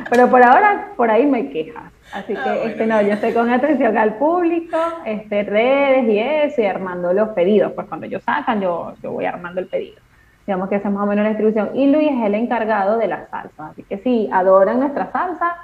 [0.09, 1.92] pero por ahora, por ahí me quejas.
[2.13, 6.19] Así que, Ah, bueno, este, no, yo estoy con atención al público, este, redes y
[6.19, 7.71] eso, y armando los pedidos.
[7.73, 9.97] Pues cuando ellos sacan, yo, yo voy armando el pedido.
[10.45, 11.71] Digamos que esa es más o menos la distribución.
[11.75, 13.67] Y Luis es el encargado de la salsa.
[13.67, 15.55] Así que si adoran nuestra salsa,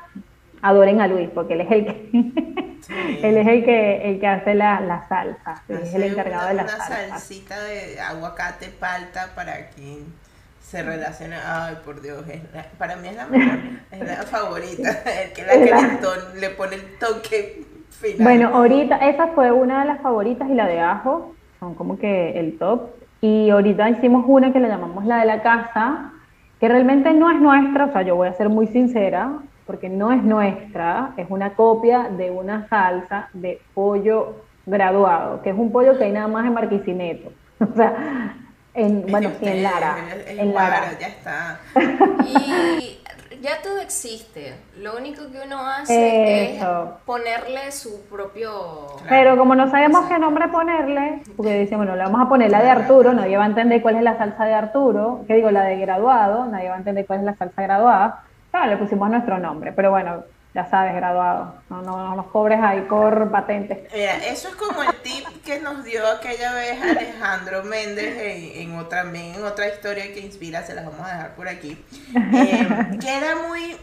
[0.62, 2.10] adoren a Luis, porque él es el que,
[3.28, 5.62] él es el que, el que hace la, la salsa.
[5.68, 7.10] Él es el encargado una, de la una salsa.
[7.10, 10.06] salsita de aguacate palta para quien
[10.70, 11.38] se relaciona.
[11.66, 13.58] Ay, por Dios, es la- para mí es la mejor,
[13.92, 14.90] es la favorita.
[15.24, 18.24] El que la que le, ton- le pone el toque final.
[18.24, 22.40] Bueno, ahorita esa fue una de las favoritas y la de ajo, son como que
[22.40, 22.82] el top.
[23.22, 26.12] Y ahorita hicimos una que la llamamos la de la casa,
[26.60, 29.32] que realmente no es nuestra, o sea, yo voy a ser muy sincera,
[29.66, 35.58] porque no es nuestra, es una copia de una salsa de pollo graduado, que es
[35.58, 37.32] un pollo que hay nada más en Marquisimeto.
[37.60, 38.36] O sea,
[38.80, 39.98] en, bueno, sí, en Lara.
[40.28, 40.98] es En Lara.
[41.00, 41.60] Ya está.
[42.26, 43.00] Y
[43.42, 44.56] ya todo existe.
[44.78, 46.84] Lo único que uno hace Eso.
[46.84, 48.88] es ponerle su propio.
[49.08, 52.62] Pero como no sabemos qué nombre ponerle, porque decíamos, bueno, le vamos a poner la
[52.62, 55.64] de Arturo, nadie va a entender cuál es la salsa de Arturo, que digo, la
[55.64, 58.24] de graduado, nadie va a entender cuál es la salsa graduada.
[58.52, 60.24] Claro, le pusimos nuestro nombre, pero bueno,
[60.64, 61.56] ya sabes, graduado.
[61.70, 63.92] No, no, no cobres ahí por patentes.
[63.94, 68.16] Mira, eso es como el tip que nos dio aquella vez Alejandro Méndez
[68.56, 71.84] en, otra, en otra historia que inspira, se las vamos a dejar por aquí.
[72.16, 73.78] Eh, que era muy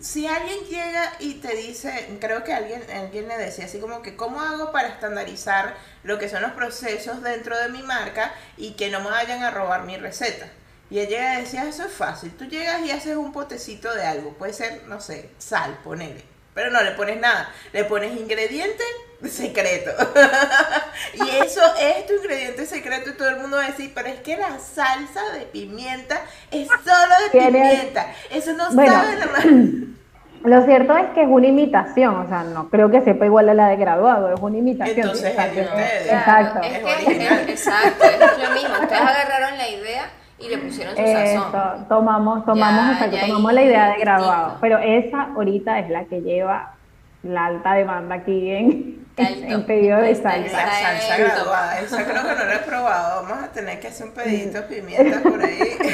[0.00, 4.14] si alguien llega y te dice, creo que alguien, alguien le decía así como que,
[4.14, 8.90] ¿cómo hago para estandarizar lo que son los procesos dentro de mi marca y que
[8.90, 10.46] no me vayan a robar mi receta?
[10.90, 14.06] Y ella llega y decía, eso es fácil, tú llegas y haces un potecito de
[14.06, 18.84] algo, puede ser, no sé, sal, ponele, pero no le pones nada, le pones ingrediente
[19.28, 19.90] secreto.
[21.14, 24.20] y eso es tu ingrediente secreto y todo el mundo va a decir, pero es
[24.20, 29.26] que la salsa de pimienta es solo de pimienta, eso no sabe la
[30.44, 33.54] Lo cierto es que es una imitación, o sea, no creo que sepa igual a
[33.54, 34.98] la de graduado, es una imitación.
[34.98, 35.60] Entonces, exacto.
[35.60, 36.60] exacto.
[36.62, 38.74] Es, que, exacto, es lo mismo.
[38.80, 41.86] Ustedes agarraron la idea y le pusieron su sazón.
[41.88, 46.74] Tomamos, tomamos, tomamos la idea de graduado, pero esa ahorita es la que lleva
[47.22, 50.66] la alta demanda aquí en, en pedido de salsa.
[50.66, 53.22] La salsa graduada, esa creo que no la he probado.
[53.22, 55.78] Vamos a tener que hacer un pedito de pimienta por ahí.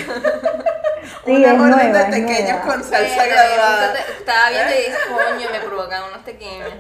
[1.24, 3.94] Sí, Una orden de pequeños con salsa graduada.
[4.18, 6.70] Estaba viendo y dije, coño, me provocan unos pequeños.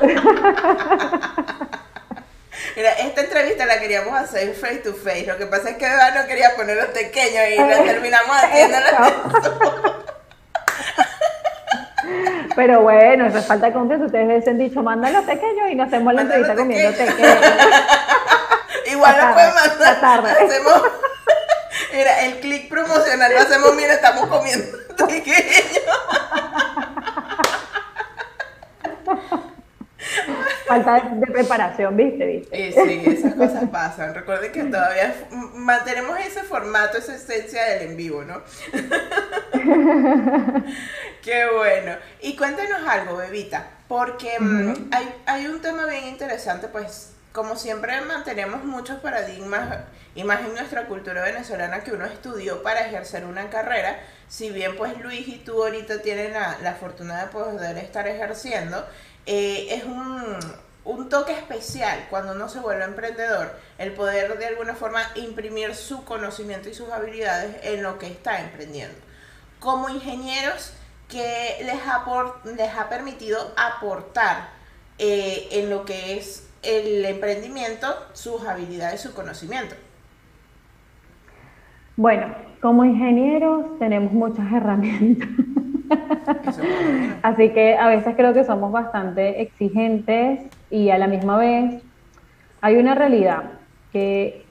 [2.76, 5.26] Mira, esta entrevista la queríamos hacer face to face.
[5.26, 8.76] Lo que pasa es que Eva no quería poner los pequeños y la terminamos haciendo
[12.56, 14.06] Pero bueno, eso es falta de confianza.
[14.06, 17.38] Ustedes hubiesen dicho, los pequeños y nos hacemos la entrevista comiendo pequeños.
[18.90, 20.26] Igual lo pueden mandar.
[20.26, 20.82] Hacemos,
[21.92, 25.80] mira, el clic promocional lo hacemos, mira, estamos comiendo pequeños.
[30.70, 32.26] Falta de preparación, ¿viste?
[32.26, 32.72] ¿viste?
[32.72, 34.14] Sí, esas cosas pasan.
[34.14, 35.12] Recuerden que todavía
[35.54, 38.42] mantenemos ese formato, esa esencia del en vivo, ¿no?
[41.22, 41.96] Qué bueno.
[42.22, 48.00] Y cuéntanos algo, Bebita, porque mm, hay, hay un tema bien interesante, pues como siempre
[48.02, 53.50] mantenemos muchos paradigmas y más en nuestra cultura venezolana que uno estudió para ejercer una
[53.50, 58.08] carrera, si bien pues Luis y tú ahorita tienen la, la fortuna de poder estar
[58.08, 58.84] ejerciendo,
[59.26, 60.36] eh, es un,
[60.84, 66.04] un toque especial cuando uno se vuelve emprendedor, el poder de alguna forma imprimir su
[66.04, 68.96] conocimiento y sus habilidades en lo que está emprendiendo.
[69.58, 70.72] Como ingenieros,
[71.08, 72.04] que les ha,
[72.56, 74.50] les ha permitido aportar
[74.98, 79.74] eh, en lo que es el emprendimiento sus habilidades, su conocimiento.
[81.96, 85.28] Bueno, como ingenieros tenemos muchas herramientas.
[87.22, 91.82] Así que a veces creo que somos bastante exigentes y a la misma vez
[92.60, 93.44] hay una realidad
[93.92, 94.44] que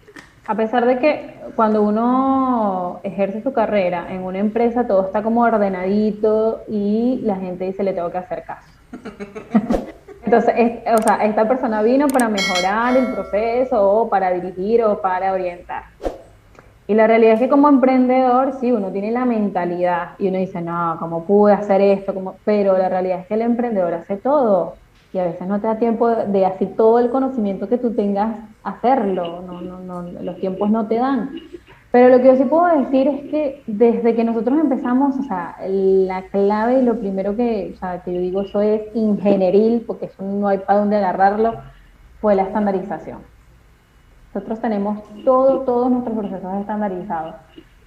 [0.48, 5.42] a pesar de que cuando uno ejerce su carrera en una empresa todo está como
[5.42, 8.68] ordenadito y la gente dice le tengo que hacer caso.
[10.26, 10.54] Entonces,
[10.94, 15.86] o sea, esta persona vino para mejorar el proceso o para dirigir o para orientar.
[16.90, 20.60] Y la realidad es que como emprendedor, sí, uno tiene la mentalidad y uno dice,
[20.60, 22.16] no, ¿cómo pude hacer esto?
[22.16, 24.74] como Pero la realidad es que el emprendedor hace todo
[25.14, 28.40] y a veces no te da tiempo de así todo el conocimiento que tú tengas
[28.64, 31.30] hacerlo, no, no, no, los tiempos no te dan.
[31.92, 35.58] Pero lo que yo sí puedo decir es que desde que nosotros empezamos, o sea,
[35.68, 40.08] la clave y lo primero que, o sea, que yo digo eso es ingenieril, porque
[40.08, 41.54] eso no hay para dónde agarrarlo,
[42.20, 43.20] fue la estandarización.
[44.34, 47.36] Nosotros tenemos todo, todos nuestros procesos estandarizados.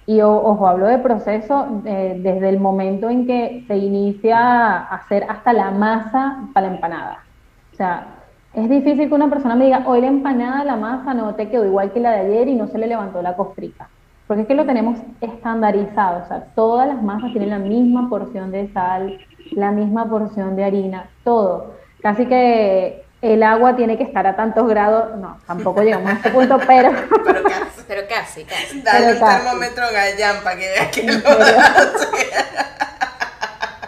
[0.05, 5.25] Y ojo, hablo de proceso eh, desde el momento en que se inicia a hacer
[5.29, 7.23] hasta la masa para la empanada.
[7.71, 8.07] O sea,
[8.53, 11.65] es difícil que una persona me diga, hoy la empanada, la masa no te quedó
[11.65, 13.89] igual que la de ayer y no se le levantó la costrica.
[14.27, 18.51] Porque es que lo tenemos estandarizado, o sea, todas las masas tienen la misma porción
[18.51, 19.17] de sal,
[19.51, 21.75] la misma porción de harina, todo.
[22.01, 26.29] Casi que el agua tiene que estar a tantos grados, no, tampoco llegamos a este
[26.29, 26.91] punto, pero...
[27.23, 28.81] pero casi, pero casi, casi.
[28.81, 31.13] Dale el termómetro gallán para que veas que lo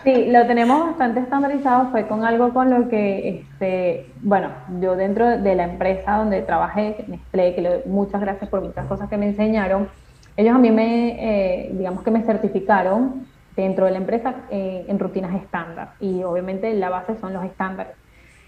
[0.05, 5.37] Sí, lo tenemos bastante estandarizado, fue con algo con lo que, este, bueno, yo dentro
[5.39, 9.89] de la empresa donde trabajé, Nestlé, que muchas gracias por muchas cosas que me enseñaron,
[10.37, 14.97] ellos a mí me, eh, digamos que me certificaron dentro de la empresa eh, en
[14.99, 18.04] rutinas estándar y obviamente la base son los estándares.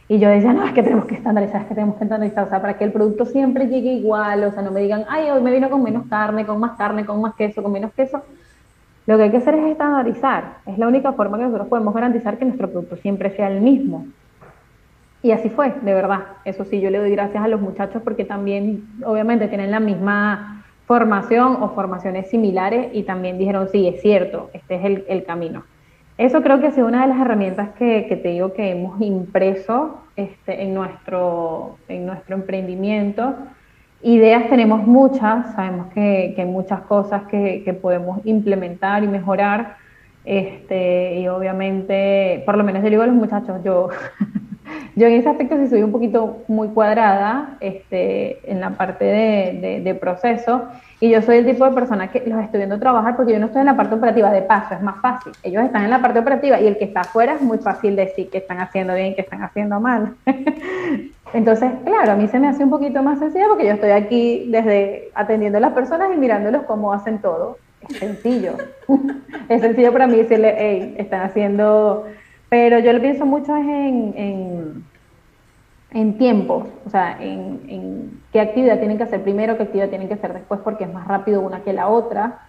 [0.10, 2.50] Y yo decía, no, es que tenemos que estandarizar, es que tenemos que estandarizar, o
[2.50, 5.42] sea, para que el producto siempre llegue igual, o sea, no me digan, ay, hoy
[5.42, 8.22] me vino con menos carne, con más carne, con más queso, con menos queso.
[9.06, 10.60] Lo que hay que hacer es estandarizar.
[10.66, 14.06] Es la única forma que nosotros podemos garantizar que nuestro producto siempre sea el mismo.
[15.24, 16.20] Y así fue, de verdad.
[16.46, 20.64] Eso sí, yo le doy gracias a los muchachos porque también, obviamente, tienen la misma
[20.86, 25.64] formación o formaciones similares y también dijeron, sí, es cierto, este es el, el camino.
[26.18, 29.00] Eso creo que ha sido una de las herramientas que, que te digo que hemos
[29.02, 33.36] impreso este, en, nuestro, en nuestro emprendimiento.
[34.02, 39.78] Ideas tenemos muchas, sabemos que, que hay muchas cosas que, que, podemos implementar y mejorar.
[40.26, 43.90] Este, y obviamente, por lo menos yo digo a los muchachos, yo
[44.98, 49.82] Yo en ese aspecto sí soy un poquito muy cuadrada este, en la parte de,
[49.84, 50.64] de, proceso
[51.00, 53.48] y yo soy el tipo de persona que los estoy viendo trabajar porque yo no
[53.48, 55.34] estoy en la parte operativa de paso, es más fácil.
[55.44, 58.30] Ellos están en la parte operativa y el que está afuera es muy fácil decir
[58.30, 60.16] que están haciendo bien, que están haciendo mal.
[61.34, 64.48] Entonces, claro, a mí se me hace un poquito más sencillo porque yo estoy aquí
[64.50, 67.58] desde atendiendo a las personas y mirándolos cómo hacen todo.
[67.90, 68.54] Es sencillo.
[69.50, 72.06] es sencillo para mí decirle, hey, están haciendo
[72.50, 74.86] pero yo lo pienso mucho en, en,
[75.92, 80.14] en tiempos, o sea, en, qué actividad tienen que hacer primero, qué actividad tienen que
[80.14, 82.42] hacer después, porque es más rápido una que la otra.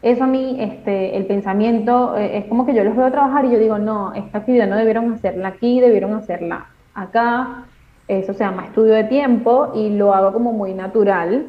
[0.00, 3.50] Eso a mí, este, el pensamiento, eh, es como que yo los veo trabajar y
[3.50, 7.64] yo digo, no, esta actividad no debieron hacerla aquí, debieron hacerla acá.
[8.08, 11.48] Eso se llama estudio de tiempo y lo hago como muy natural.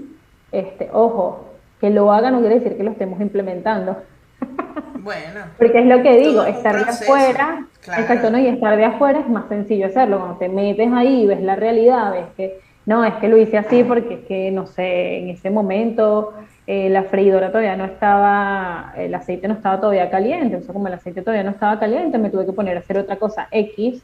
[0.51, 1.45] Este, ojo,
[1.79, 3.97] que lo haga no quiere decir que lo estemos implementando.
[4.99, 5.39] Bueno.
[5.57, 7.65] Porque es lo que digo, estar de afuera,
[7.97, 8.39] exacto, ¿no?
[8.39, 10.19] Y estar de afuera es más sencillo hacerlo.
[10.19, 13.83] Cuando te metes ahí ves la realidad, ves que no, es que lo hice así
[13.83, 16.33] porque es que, no sé, en ese momento
[16.65, 20.87] eh, la freidora todavía no estaba, el aceite no estaba todavía caliente, o sea, como
[20.87, 24.01] el aceite todavía no estaba caliente, me tuve que poner a hacer otra cosa X,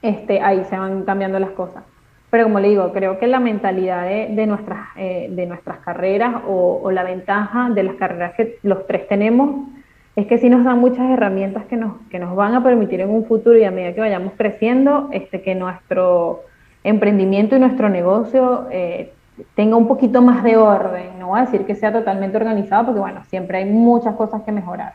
[0.00, 1.84] este, ahí se van cambiando las cosas.
[2.30, 6.90] Pero como le digo, creo que la mentalidad de, nuestras, eh, de nuestras carreras o,
[6.90, 9.68] la ventaja de las carreras que los tres tenemos
[10.16, 13.10] es que sí nos dan muchas herramientas que nos, que nos van a permitir en
[13.10, 16.47] un futuro y a medida que vayamos creciendo, este, que nuestro
[16.84, 19.12] emprendimiento y nuestro negocio eh,
[19.54, 21.18] tenga un poquito más de orden.
[21.18, 24.52] No voy a decir que sea totalmente organizado porque, bueno, siempre hay muchas cosas que
[24.52, 24.94] mejorar.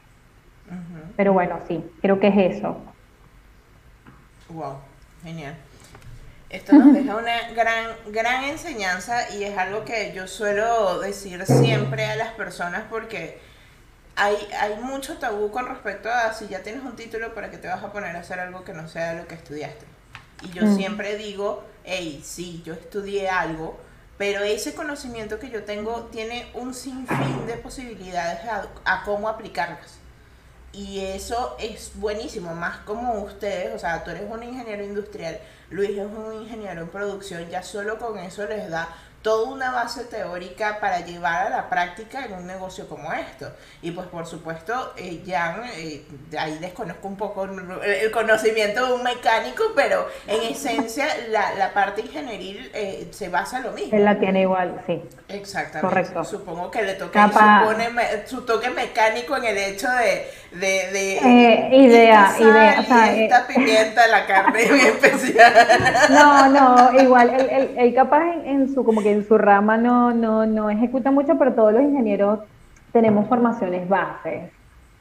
[1.15, 2.75] Pero bueno, sí, creo que es eso.
[4.49, 4.77] Wow,
[5.23, 5.55] genial.
[6.49, 12.05] Esto nos deja una gran, gran enseñanza y es algo que yo suelo decir siempre
[12.05, 13.39] a las personas porque
[14.15, 17.67] hay, hay mucho tabú con respecto a si ya tienes un título para que te
[17.67, 19.85] vas a poner a hacer algo que no sea lo que estudiaste.
[20.43, 20.75] Y yo mm.
[20.75, 23.77] siempre digo, hey, sí, yo estudié algo,
[24.17, 28.39] pero ese conocimiento que yo tengo tiene un sinfín de posibilidades
[28.85, 30.03] a cómo aplicarlas.
[30.73, 35.91] Y eso es buenísimo, más como ustedes, o sea, tú eres un ingeniero industrial, Luis
[35.91, 38.89] es un ingeniero en producción, ya solo con eso les da
[39.23, 43.51] toda una base teórica para llevar a la práctica en un negocio como esto.
[43.81, 46.05] Y pues por supuesto, eh, Jan, eh,
[46.37, 52.01] ahí desconozco un poco el conocimiento de un mecánico, pero en esencia la, la parte
[52.01, 53.97] ingenieril eh, se basa en lo mismo.
[53.97, 55.01] Él la tiene igual, sí.
[55.29, 55.87] Exactamente.
[55.87, 56.23] Correcto.
[56.25, 57.89] Supongo que le toca supone,
[58.25, 60.42] su toque mecánico en el hecho de...
[60.59, 62.79] de, de eh, idea, idea.
[62.79, 65.53] O sea, esta pimienta, la carne especial.
[66.09, 70.13] No, no, igual, él, él, capaz en, en su como que en su rama no,
[70.13, 72.39] no, no ejecuta mucho, pero todos los ingenieros
[72.91, 74.51] tenemos formaciones bases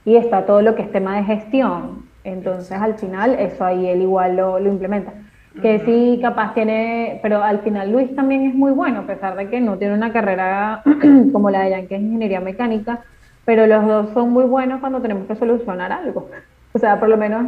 [0.04, 2.06] y está todo lo que es tema de gestión.
[2.24, 5.12] Entonces, al final, eso ahí él igual lo, lo implementa.
[5.60, 9.50] Que sí, capaz tiene, pero al final Luis también es muy bueno, a pesar de
[9.50, 10.82] que no tiene una carrera
[11.32, 13.00] como la de Jan, que es ingeniería mecánica,
[13.44, 16.28] pero los dos son muy buenos cuando tenemos que solucionar algo.
[16.72, 17.44] O sea, por lo menos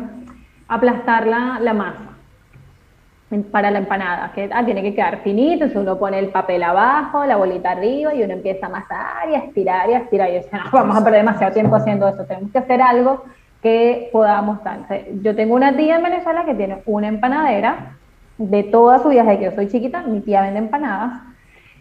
[0.68, 2.11] aplastar la, masa
[3.51, 7.24] para la empanada, que ah, tiene que quedar finito, entonces uno pone el papel abajo,
[7.24, 10.30] la bolita arriba y uno empieza a amasar y a estirar y a estirar.
[10.30, 13.24] Y dice, no, vamos a perder demasiado tiempo haciendo eso, tenemos que hacer algo
[13.62, 14.80] que podamos dar.
[15.22, 17.97] Yo tengo una tía en Venezuela que tiene una empanadera
[18.38, 21.22] de toda su vida, desde que yo soy chiquita, mi tía vende empanadas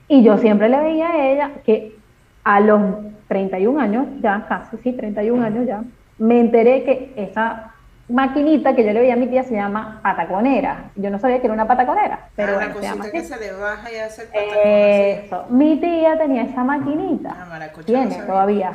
[0.08, 1.96] y yo siempre le veía a ella que
[2.44, 2.82] a los
[3.28, 5.84] 31 años, ya casi, sí, 31 años ya,
[6.18, 7.74] me enteré que esa
[8.10, 10.92] maquinita que yo le veía a mi tía se llama pataconera.
[10.96, 13.92] Yo no sabía que era una pataconera, pero ah, se llama que se le baja
[13.92, 15.46] y hace el Eso.
[15.50, 17.36] Mi tía tenía esa maquinita.
[17.36, 18.74] Ah, tiene todavía.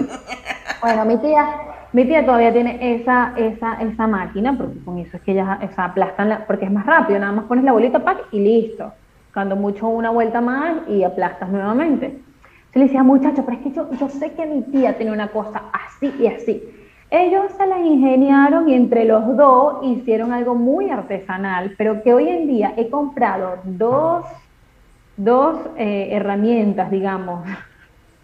[0.82, 1.46] bueno, mi tía,
[1.92, 5.84] mi tía todavía tiene esa, esa, esa máquina, porque con eso es que ella esa
[5.84, 8.92] aplastan, porque es más rápido, nada más pones la bolita pack y listo.
[9.32, 12.25] Cuando mucho una vuelta más y aplastas nuevamente.
[12.74, 15.28] Yo le decía, muchacho, pero es que yo, yo sé que mi tía tiene una
[15.28, 16.62] cosa así y así.
[17.10, 22.28] Ellos se las ingeniaron y entre los dos hicieron algo muy artesanal, pero que hoy
[22.28, 24.26] en día he comprado dos,
[25.16, 27.46] dos eh, herramientas, digamos,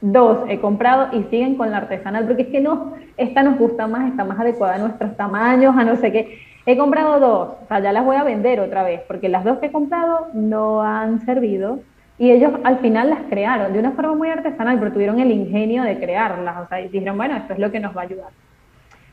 [0.01, 3.86] dos he comprado y siguen con la artesanal, porque es que no, esta nos gusta
[3.86, 6.38] más, está más adecuada a nuestros tamaños, a no sé qué.
[6.66, 9.59] He comprado dos, o sea, ya las voy a vender otra vez, porque las dos
[9.59, 11.80] que he comprado no han servido
[12.22, 15.82] y ellos al final las crearon de una forma muy artesanal, pero tuvieron el ingenio
[15.82, 18.30] de crearlas, o sea, y dijeron, bueno, esto es lo que nos va a ayudar.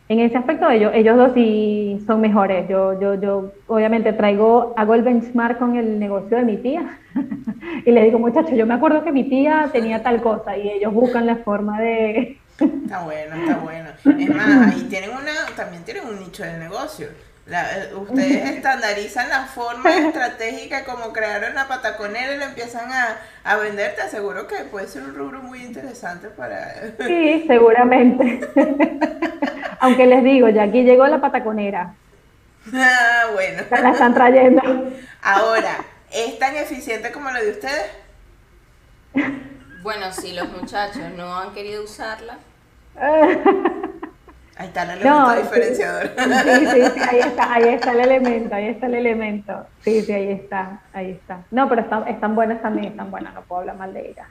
[0.10, 2.70] en ese aspecto ellos, ellos dos sí son mejores.
[2.70, 7.00] Yo, yo, yo obviamente traigo, hago el benchmark con el negocio de mi tía
[7.86, 10.94] y le digo, muchachos, yo me acuerdo que mi tía tenía tal cosa y ellos
[10.94, 12.38] buscan la forma de...
[12.60, 13.90] Está bueno, está bueno.
[14.20, 17.08] Es más, ahí tienen una, también tienen un nicho de negocio.
[17.52, 23.56] Eh, ustedes estandarizan la forma estratégica como crearon la pataconera y lo empiezan a, a
[23.58, 26.94] vender, te aseguro que puede ser un rubro muy interesante para...
[27.06, 28.42] Sí, seguramente.
[29.80, 31.96] Aunque les digo, ya aquí llegó la pataconera.
[32.74, 33.64] Ah, bueno.
[33.72, 34.62] la están trayendo.
[35.22, 35.78] Ahora,
[36.12, 37.86] ¿es tan eficiente como lo de ustedes?
[39.82, 42.38] Bueno, si los muchachos no han querido usarla.
[44.60, 46.12] Ahí está el elemento diferenciador.
[46.18, 49.66] Sí, sí, sí, ahí está, ahí está el elemento, ahí está el elemento.
[49.86, 51.46] Sí, sí, ahí está, ahí está.
[51.50, 54.28] No, pero están, están buenas también, están buenas, no puedo hablar mal de ellas.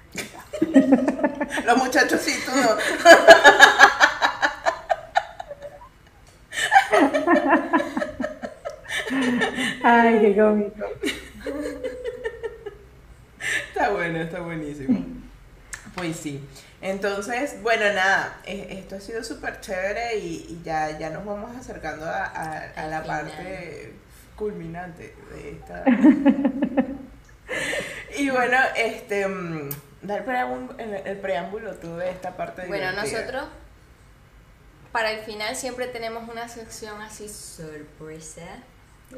[1.65, 2.69] Los muchachos sí, tú no.
[9.83, 10.85] Ay, qué cómico.
[13.69, 15.07] Está bueno, está buenísimo.
[15.95, 16.47] Pues sí.
[16.81, 22.87] Entonces, bueno, nada, esto ha sido súper chévere y, ya, ya nos vamos acercando a,
[22.89, 23.95] la parte
[24.37, 25.85] culminante de esta.
[28.17, 29.71] y bueno, este, mm,
[30.03, 30.25] dar
[30.79, 32.67] el, preámbulo tú de esta parte.
[32.67, 33.47] Bueno, nosotros
[34.93, 38.47] para el final siempre tenemos una sección así sorpresa.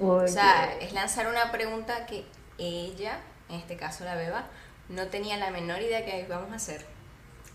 [0.00, 2.24] o sea, es lanzar una pregunta que
[2.58, 3.18] ella,
[3.50, 4.46] en este caso la beba,
[4.88, 6.99] no tenía la menor idea que íbamos a hacer.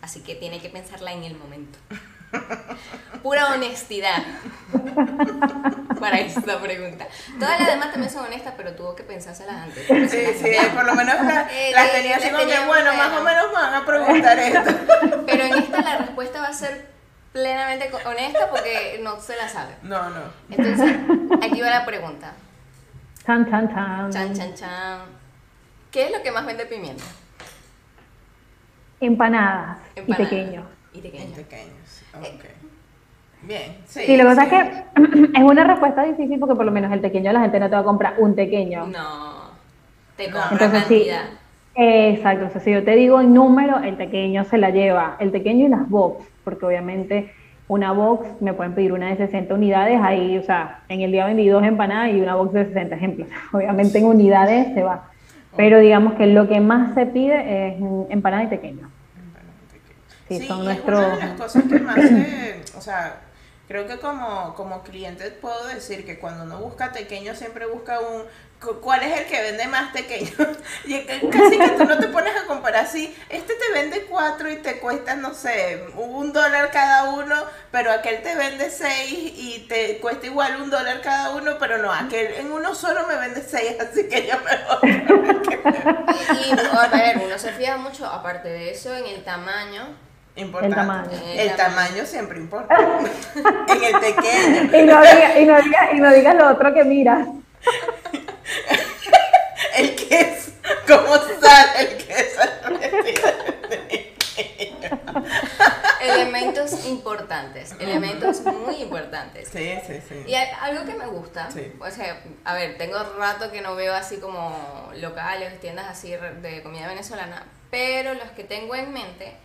[0.06, 1.80] Así que tiene que pensarla en el momento.
[3.24, 4.22] Pura honestidad
[6.00, 7.08] para esta pregunta.
[7.40, 9.88] Todas las demás también son honestas, pero tuvo que pensárselas antes.
[10.12, 13.52] Sí, sí, por lo menos las la tenía así como que, bueno, más o menos
[13.52, 15.24] van a preguntar esto.
[15.26, 16.86] Pero en esta la respuesta va a ser
[17.34, 19.74] plenamente honesta porque no se la sabe.
[19.82, 20.22] No, no.
[20.52, 20.98] Entonces,
[21.42, 22.34] aquí va la pregunta.
[23.26, 24.12] Chan, chan, chan.
[24.12, 25.00] Chan, chan, chan.
[25.90, 27.04] ¿Qué es lo que más vende pimienta?
[29.06, 30.66] Empanadas, y pequeños.
[30.94, 31.40] Y pequeños.
[32.18, 32.52] Okay.
[33.44, 34.02] Bien, sí.
[34.06, 37.00] Sí, lo que pasa es que es una respuesta difícil porque por lo menos el
[37.00, 38.88] pequeño la gente no te va a comprar un pequeño.
[38.88, 39.52] No,
[40.16, 41.26] te compra cantidad.
[41.76, 45.32] exacto, o sea, si yo te digo el número, el pequeño se la lleva, el
[45.32, 47.32] pequeño y las box, porque obviamente
[47.68, 51.26] una box me pueden pedir una de 60 unidades, ahí, o sea, en el día
[51.26, 53.28] vendí dos empanadas y una box de 60 ejemplos.
[53.52, 55.10] Obviamente en unidades se va.
[55.58, 57.76] Pero digamos que lo que más se pide es
[58.10, 58.90] empanada y pequeño.
[60.28, 61.00] Sí, son nuestros...
[61.00, 63.22] una de las cosas que más se, o sea,
[63.68, 68.24] creo que como, como cliente puedo decir que cuando uno busca pequeño siempre busca un
[68.82, 70.32] cuál es el que vende más pequeño.
[70.86, 71.00] y
[71.30, 74.80] casi que tú no te pones a comparar así, este te vende cuatro y te
[74.80, 77.36] cuesta, no sé, un dólar cada uno,
[77.72, 81.92] pero aquel te vende seis y te cuesta igual un dólar cada uno, pero no,
[81.92, 84.56] aquel en uno solo me vende seis, así que yo me
[86.36, 90.05] y, a ver, uno se fija mucho, aparte de eso, en el tamaño
[90.36, 90.68] Importante.
[90.68, 91.10] El tamaño.
[91.36, 92.76] El, tamaño siempre importa.
[93.70, 94.78] en el pequeño.
[94.78, 97.26] Y no digas y no diga, y no diga lo otro que miras.
[99.78, 100.52] el queso.
[100.88, 102.42] ¿Cómo sale el queso?
[106.02, 109.50] elementos importantes, elementos muy importantes.
[109.50, 110.24] Sí, sí, sí.
[110.28, 114.18] Y algo que me gusta, o sea, a ver, tengo rato que no veo así
[114.18, 119.36] como locales, tiendas así de comida venezolana, pero los que tengo en mente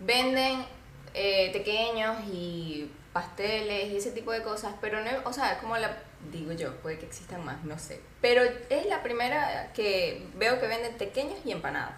[0.00, 0.64] venden
[1.14, 5.96] eh, pequeños y pasteles y ese tipo de cosas, pero no, o sea, como la,
[6.30, 10.68] digo yo, puede que existan más, no sé, pero es la primera que veo que
[10.68, 11.94] venden pequeños y empanadas.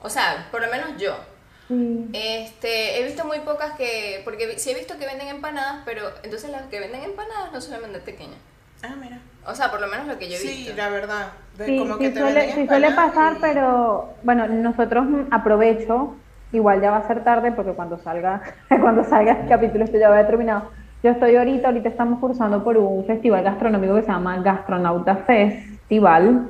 [0.00, 1.16] O sea, por lo menos yo.
[2.12, 6.50] Este, he visto muy pocas que, porque sí he visto que venden empanadas, pero entonces
[6.50, 8.38] las que venden empanadas no suelen vender pequeñas.
[8.82, 9.18] Ah, mira.
[9.46, 10.70] O sea, por lo menos lo que yo he visto.
[10.72, 11.32] Sí, la verdad.
[11.64, 16.16] sí, como que suele, sí suele pasar, pero bueno, nosotros aprovecho
[16.52, 18.42] Igual ya va a ser tarde porque cuando salga,
[18.80, 20.70] cuando salga el capítulo esto ya va a haber terminado.
[21.02, 26.46] Yo estoy ahorita, ahorita estamos cursando por un festival gastronómico que se llama Gastronauta Festival.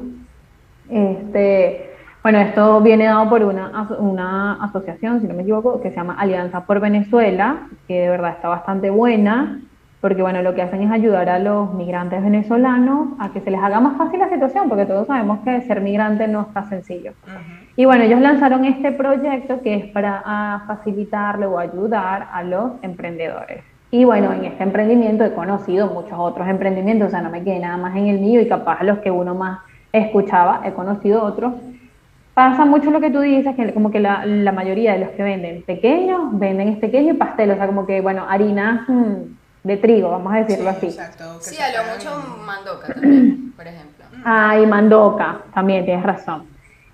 [0.88, 1.90] Este,
[2.22, 6.14] bueno, esto viene dado por una, una asociación, si no me equivoco, que se llama
[6.18, 9.60] Alianza por Venezuela, que de verdad está bastante buena,
[10.04, 13.58] porque bueno, lo que hacen es ayudar a los migrantes venezolanos a que se les
[13.58, 17.12] haga más fácil la situación, porque todos sabemos que ser migrante no está sencillo.
[17.74, 23.64] Y bueno, ellos lanzaron este proyecto que es para facilitarle o ayudar a los emprendedores.
[23.90, 27.60] Y bueno, en este emprendimiento he conocido muchos otros emprendimientos, o sea, no me quedé
[27.60, 31.54] nada más en el mío y capaz los que uno más escuchaba, he conocido otros.
[32.34, 35.22] pasa mucho lo que tú dices, que como que la, la mayoría de los que
[35.22, 39.76] venden pequeños, venden este pequeño y pastel, o sea, como que, bueno, harina mm, de
[39.78, 40.86] trigo, vamos a decirlo así.
[40.86, 44.04] Exacto, sí, a lo mucho mandoca también, por ejemplo.
[44.24, 46.44] Ah, y mandoca, también tienes razón.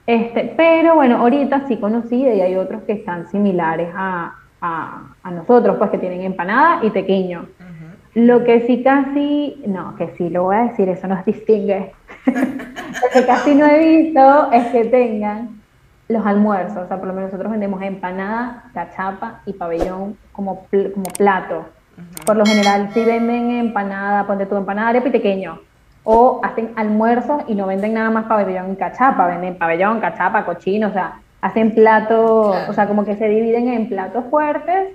[0.06, 5.30] Este, pero bueno, ahorita sí conocí y hay otros que están similares a, a, a
[5.30, 7.46] nosotros, pues que tienen empanada y pequeño.
[8.14, 11.92] Lo que sí casi, no, que sí lo voy a decir, eso nos distingue.
[12.26, 15.60] lo que casi no he visto es que tengan
[16.08, 21.06] los almuerzos, o sea, por lo menos nosotros vendemos empanada, cachapa y pabellón como, como
[21.16, 21.66] plato.
[22.24, 25.60] Por lo general, si venden empanada, ponte tu empanada de pequeño,
[26.04, 30.88] o hacen almuerzos y no venden nada más pabellón y cachapa, venden pabellón, cachapa, cochino,
[30.88, 34.90] o sea, hacen platos, o sea, como que se dividen en platos fuertes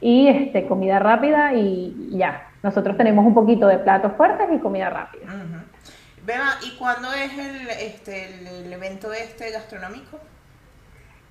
[0.00, 2.46] y este, comida rápida y ya.
[2.62, 5.26] Nosotros tenemos un poquito de platos fuertes y comida rápida.
[6.62, 10.18] ¿y cuándo es el, este, el, evento este gastronómico?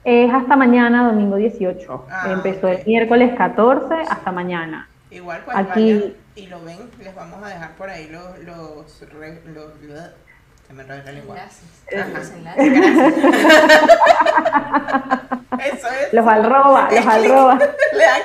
[0.04, 2.08] Es hasta mañana, domingo 18.
[2.10, 4.90] Ah, Empezó el miércoles 14 hasta mañana.
[5.12, 8.40] Igual pues Aquí, y lo ven, les vamos a dejar por ahí los...
[8.40, 11.36] los, se me la lengua.
[11.36, 11.84] Gracias.
[15.66, 16.14] Eso es.
[16.14, 17.58] Los alroba, los alroba.
[17.58, 18.22] Le dan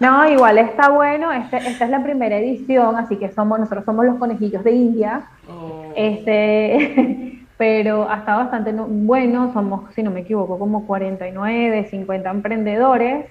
[0.00, 1.30] no, igual está bueno.
[1.32, 5.24] Este, esta es la primera edición, así que somos nosotros somos los conejillos de India.
[5.50, 5.92] Oh.
[5.94, 9.52] Este, pero ha estado bastante bueno.
[9.52, 13.26] Somos, si no me equivoco, como 49, 50 emprendedores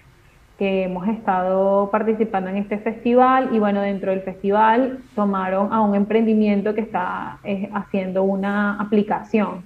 [0.59, 5.95] que hemos estado participando en este festival y bueno, dentro del festival tomaron a un
[5.95, 9.63] emprendimiento que está eh, haciendo una aplicación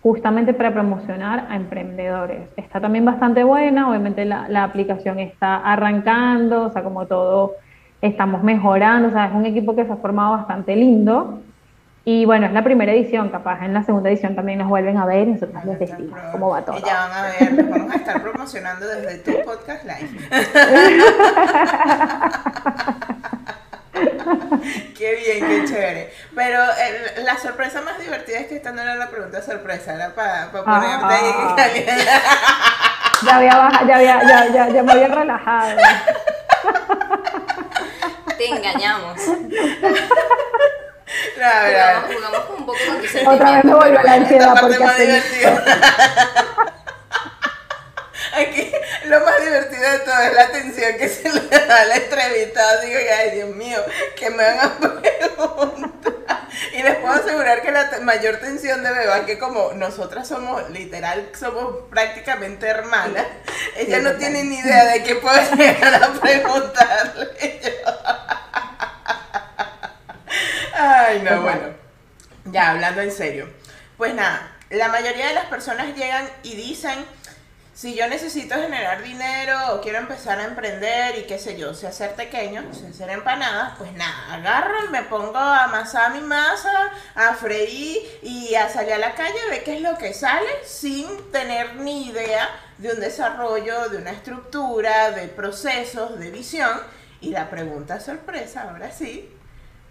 [0.00, 2.48] justamente para promocionar a emprendedores.
[2.56, 7.54] Está también bastante buena, obviamente la, aplicación está arrancando, o sea, como todo
[8.00, 11.40] estamos mejorando, o sea, es un equipo que se ha formado bastante lindo.
[12.04, 15.06] Y bueno, es la primera edición, capaz en la segunda edición también nos vuelven a
[15.06, 16.76] ver y nosotros les decimos cómo va todo.
[16.76, 20.10] Y ya van a ver, vamos a estar promocionando desde tu podcast live.
[24.98, 26.12] qué bien, qué chévere.
[26.34, 26.58] Pero
[27.24, 30.72] la sorpresa más divertida es que esta no era la pregunta sorpresa, era para ponerte
[30.74, 31.86] ah, ahí
[33.24, 35.76] Ya había bajado, ya, había, ya, ya, ya me había relajado.
[38.36, 39.20] Te engañamos.
[41.36, 44.78] No, jugamos, jugamos con un poco con tu Otra vez me volvió la ansiedad porque
[44.78, 44.96] más.
[48.34, 48.72] Aquí
[49.04, 52.80] lo más divertido de todo es la atención que se le da a la entrevistada.
[52.80, 53.78] Digo, ay Dios mío,
[54.16, 56.12] que me van a preguntar.
[56.72, 61.28] Y les puedo asegurar que la mayor tensión de Beba, que como nosotras somos, literal,
[61.38, 63.26] somos prácticamente hermanas,
[63.76, 67.30] ella no tiene ni idea de qué puedo llegar a preguntarle
[70.74, 71.74] Ay, no, bueno.
[72.46, 73.48] Ya, hablando en serio.
[73.96, 77.04] Pues nada, la mayoría de las personas llegan y dicen
[77.74, 81.86] si yo necesito generar dinero o quiero empezar a emprender y qué sé yo, sé
[81.86, 86.70] hacer pequeño, sé hacer empanadas, pues nada, agarro y me pongo a amasar mi masa,
[87.14, 90.50] a freír y a salir a la calle a ver qué es lo que sale
[90.64, 96.78] sin tener ni idea de un desarrollo, de una estructura, de procesos, de visión.
[97.20, 99.30] Y la pregunta sorpresa, ahora sí,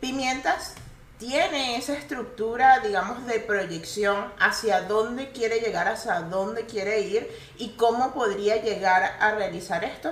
[0.02, 0.76] pimientas
[1.22, 7.28] tiene esa estructura, digamos, de proyección hacia dónde quiere llegar, hacia dónde quiere ir
[7.60, 10.10] y cómo podría llegar a realizar esto?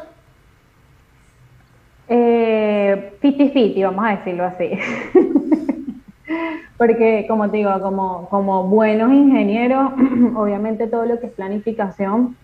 [2.07, 4.69] Eh, fiti fiti, vamos a decirlo así.
[6.77, 9.91] Porque, como te digo, como, como buenos ingenieros,
[10.35, 12.37] obviamente todo lo que es planificación,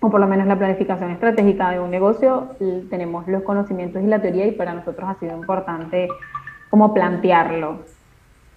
[0.00, 2.56] o por lo menos la planificación estratégica de un negocio,
[2.90, 6.08] tenemos los conocimientos y la teoría y para nosotros ha sido importante
[6.74, 7.84] cómo plantearlo.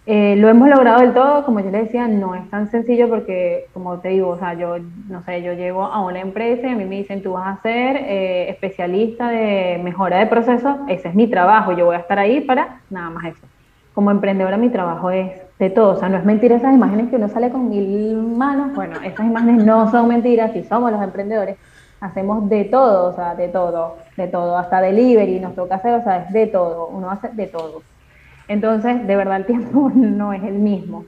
[0.07, 3.67] Eh, lo hemos logrado del todo, como yo le decía, no es tan sencillo porque,
[3.75, 6.75] como te digo, o sea, yo, no sé, yo llego a una empresa y a
[6.75, 11.13] mí me dicen, tú vas a ser eh, especialista de mejora de procesos, ese es
[11.13, 13.45] mi trabajo, yo voy a estar ahí para nada más eso.
[13.93, 17.17] Como emprendedora mi trabajo es de todo, o sea, no es mentira esas imágenes que
[17.17, 21.57] uno sale con mil manos, bueno, esas imágenes no son mentiras, si somos los emprendedores,
[22.01, 26.03] hacemos de todo, o sea, de todo, de todo, hasta delivery nos toca hacer, o
[26.03, 27.83] sea, es de todo, uno hace de todo.
[28.47, 31.05] Entonces, de verdad el tiempo no es el mismo.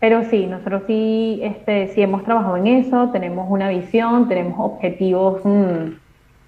[0.00, 5.40] Pero sí, nosotros sí, este, sí hemos trabajado en eso, tenemos una visión, tenemos objetivos,
[5.44, 5.94] mm,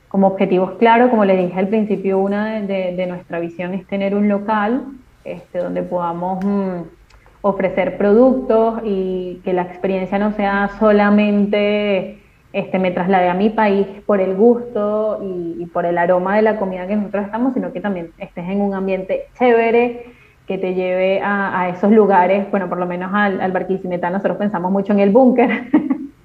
[0.08, 4.14] como objetivos claros, como le dije al principio, una de, de, nuestra visión es tener
[4.14, 4.84] un local
[5.24, 6.82] este, donde podamos mm,
[7.42, 12.20] ofrecer productos y que la experiencia no sea solamente
[12.52, 16.42] este, me trasladé a mi país por el gusto y, y, por el aroma de
[16.42, 20.19] la comida que nosotros estamos, sino que también estés en un ambiente chévere,
[20.50, 24.72] que te lleve a, esos lugares, bueno, por lo menos al, al Barquisimetal, nosotros pensamos
[24.72, 25.70] mucho en el búnker,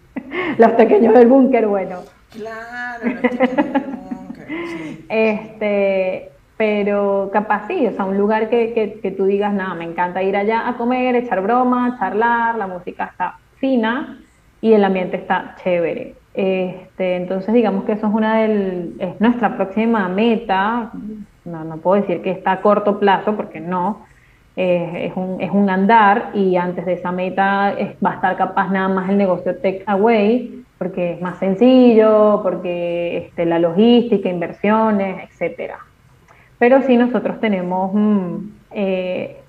[0.58, 2.00] los pequeños del búnker, bueno.
[2.32, 5.06] Claro, los pequeños del búnker, sí.
[5.08, 9.84] Este, pero capaz sí, o sea, un lugar que, que, que tú digas, nada, me
[9.84, 14.18] encanta ir allá a comer, echar broma, charlar, la música está fina
[14.60, 16.16] y el ambiente está chévere.
[16.34, 20.90] Este, entonces, digamos que eso es una del, es nuestra próxima meta.
[21.44, 24.04] No, no puedo decir que está a corto plazo, porque no.
[24.56, 28.88] Es, un, es un andar y antes de esa meta va a estar capaz nada
[28.88, 35.80] más el negocio take away, porque es más sencillo, porque este, la logística, inversiones, etcétera.
[36.58, 38.36] Pero sí nosotros tenemos, mm,
[38.72, 39.42] eh,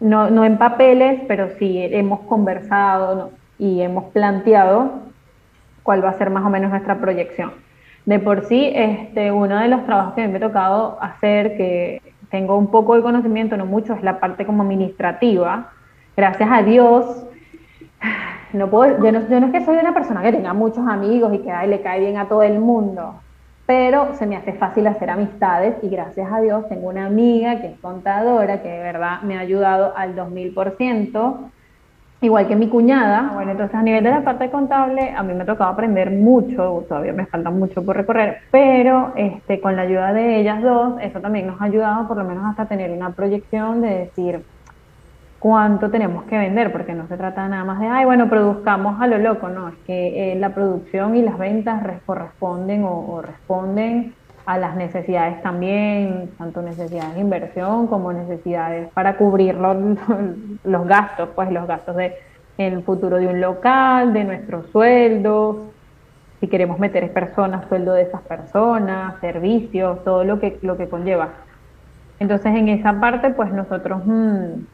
[0.00, 4.92] no, no, en papeles, pero sí hemos conversado y hemos planteado
[5.82, 7.52] cuál va a ser más o menos nuestra proyección.
[8.04, 12.56] De por sí, este, uno de los trabajos que me ha tocado hacer, que tengo
[12.56, 15.70] un poco de conocimiento, no mucho, es la parte como administrativa.
[16.16, 17.26] Gracias a Dios,
[18.54, 21.34] no puedo, yo, no, yo no es que soy una persona que tenga muchos amigos
[21.34, 23.20] y que le cae bien a todo el mundo,
[23.66, 27.66] pero se me hace fácil hacer amistades y gracias a Dios tengo una amiga que
[27.66, 31.36] es contadora que de verdad me ha ayudado al 2000%,
[32.22, 33.32] igual que mi cuñada.
[33.34, 36.84] Bueno, entonces a nivel de la parte contable a mí me ha tocado aprender mucho,
[36.88, 41.20] todavía me falta mucho por recorrer, pero este, con la ayuda de ellas dos, eso
[41.20, 44.42] también nos ha ayudado por lo menos hasta tener una proyección de decir,
[45.42, 49.08] cuánto tenemos que vender, porque no se trata nada más de, ay, bueno, produzcamos a
[49.08, 54.14] lo loco, no, es que eh, la producción y las ventas corresponden o, responden
[54.44, 59.76] a las necesidades también, tanto necesidades de inversión como necesidades para cubrir los,
[60.64, 62.16] los gastos, pues los gastos de
[62.58, 65.56] el futuro de un local, de nuestros sueldos,
[66.40, 71.30] si queremos meter personas, sueldo de esas personas, servicios, todo lo que, lo que conlleva.
[72.18, 74.02] Entonces en esa parte, pues nosotros...
[74.04, 74.64] Mm,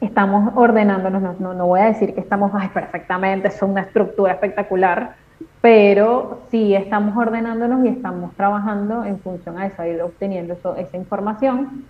[0.00, 5.16] estamos ordenándonos, no, no, voy a decir que estamos perfectamente, es una estructura espectacular,
[5.60, 10.76] pero sí estamos ordenándonos y estamos trabajando en función a eso, a ir obteniendo eso,
[10.76, 11.84] esa información.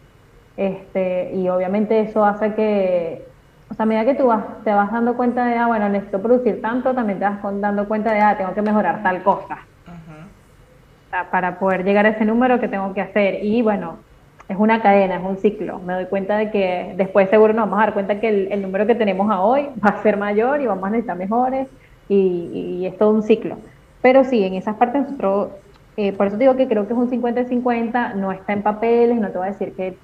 [0.57, 3.24] Este, y obviamente eso hace que,
[3.70, 6.20] o sea, a medida que tú vas, te vas dando cuenta de, ah, bueno, necesito
[6.20, 9.59] producir tanto, también te vas dando cuenta de, ah, tengo que mejorar tal cosa.
[11.30, 13.44] para poder llegar a ese número que tengo que hacer.
[13.44, 13.99] Y bueno,
[14.49, 15.78] es una cadena, es un ciclo.
[15.78, 18.86] Me doy cuenta de que después seguro nos vamos a dar cuenta que el, número
[18.86, 21.68] que tenemos a hoy va a ser mayor y vamos a necesitar mejores
[22.09, 23.59] y, es todo un ciclo.
[24.02, 25.50] Pero sí, en esas partes nosotros,
[25.96, 29.30] eh, por eso digo que creo que es un 50-50, no está en papeles, no
[29.30, 29.96] te voy a decir que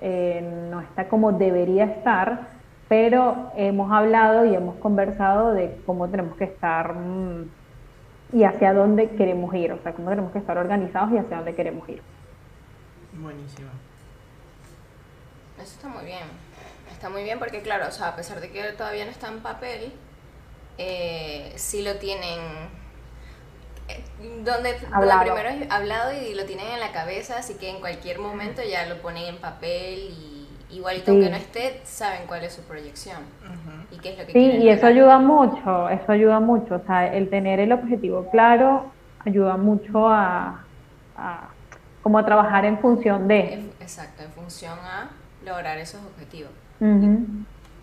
[0.00, 2.48] eh, no está como debería estar,
[2.88, 7.48] pero hemos hablado y hemos conversado de cómo tenemos que estar mm,
[8.32, 11.54] y hacia dónde queremos ir, o sea, cómo tenemos que estar organizados y hacia dónde
[11.54, 12.02] queremos ir.
[13.14, 13.70] Buenísimo.
[15.56, 16.24] Eso está muy bien.
[16.92, 19.40] Está muy bien porque, claro, o sea, a pesar de que todavía no está en
[19.40, 19.92] papel,
[20.78, 22.40] eh, sí lo tienen.
[23.88, 24.02] Eh,
[24.44, 28.62] donde, primero es hablado y lo tienen en la cabeza, así que en cualquier momento
[28.62, 33.18] ya lo ponen en papel y igualito aunque no esté, saben cuál es su proyección
[33.92, 37.14] y qué es lo que Sí, y eso ayuda mucho, eso ayuda mucho, o sea,
[37.14, 38.90] el tener el objetivo claro
[39.24, 40.64] ayuda mucho a
[42.06, 43.68] como trabajar en función de.
[43.80, 45.10] Exacto, en función a
[45.44, 46.52] lograr esos objetivos.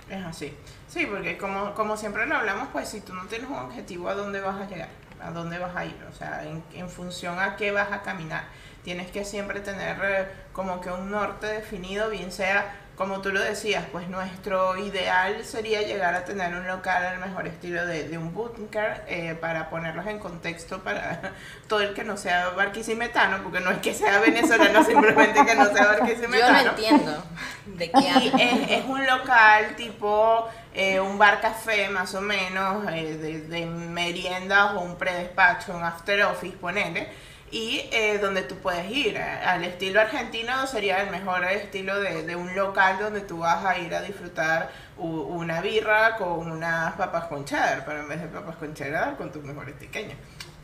[0.09, 0.53] Es así.
[0.93, 4.13] Sí, porque como, como siempre lo hablamos, pues si tú no tienes un objetivo, ¿a
[4.13, 4.89] dónde vas a llegar?
[5.19, 5.97] ¿A dónde vas a ir?
[6.07, 8.43] O sea, en, en función a qué vas a caminar.
[8.83, 13.41] Tienes que siempre tener eh, como que un norte definido, bien sea como tú lo
[13.41, 18.33] decías, pues nuestro ideal sería llegar a tener un local al mejor estilo de, un
[18.33, 21.33] bunker eh, para ponerlos en contexto para
[21.67, 25.65] todo el que no sea barquisimetano, porque no es que sea venezolano, simplemente que no
[25.73, 26.57] sea barquisimetano.
[26.57, 27.23] Yo no entiendo
[27.65, 33.17] de qué y es, un local tipo eh, un bar café más o menos, eh,
[33.17, 38.89] de, de meriendas o un predespacho, un after office, ponele y eh, donde tú puedes
[38.89, 39.20] ir.
[39.20, 43.93] Al estilo argentino sería el mejor estilo de, un local donde tú vas a ir
[43.93, 48.74] a disfrutar una birra con unas papas con cheddar, pero en vez de papas con
[48.74, 50.16] cheddar, con tus mejores pequeños.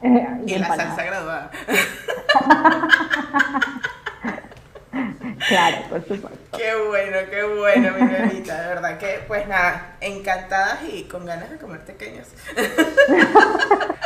[0.01, 1.51] Eh, y, la salsa graduada.
[5.47, 6.57] claro, por supuesto.
[6.57, 11.51] Qué bueno, qué bueno, mi bebita, de verdad que, pues nada, encantadas y con ganas
[11.51, 12.29] de comer pequeños.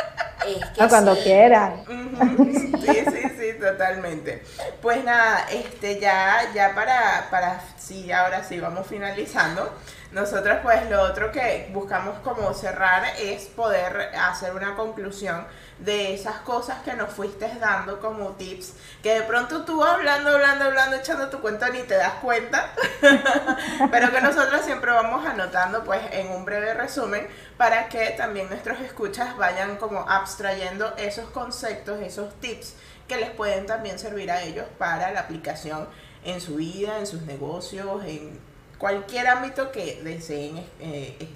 [0.88, 1.74] cuando quieras.
[2.84, 4.42] Sí, sí, sí, totalmente.
[4.82, 9.72] Pues nada, este ya, ya para, para, sí, ahora sí, vamos finalizando.
[10.12, 15.46] Nosotros pues lo otro que buscamos como cerrar es poder hacer una conclusión
[15.78, 20.66] de esas cosas que nos fuiste dando como tips, que de pronto tú hablando, hablando,
[20.66, 22.72] hablando, echando tu cuenta ni te das cuenta,
[23.90, 28.80] pero que nosotros siempre vamos anotando pues en un breve resumen para que también nuestros
[28.80, 32.74] escuchas vayan como abstrayendo esos conceptos, esos tips
[33.08, 35.88] que les pueden también servir a ellos para la aplicación
[36.24, 38.38] en su vida, en sus negocios, en
[38.78, 41.28] cualquier ámbito que deseen eh, eh,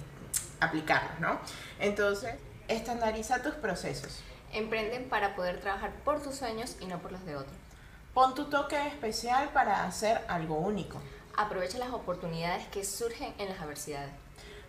[0.59, 1.39] aplicarlos, ¿no?
[1.79, 2.35] Entonces,
[2.67, 4.23] estandariza tus procesos.
[4.51, 7.55] Emprenden para poder trabajar por tus sueños y no por los de otros.
[8.13, 10.99] Pon tu toque especial para hacer algo único.
[11.37, 14.11] Aprovecha las oportunidades que surgen en las adversidades.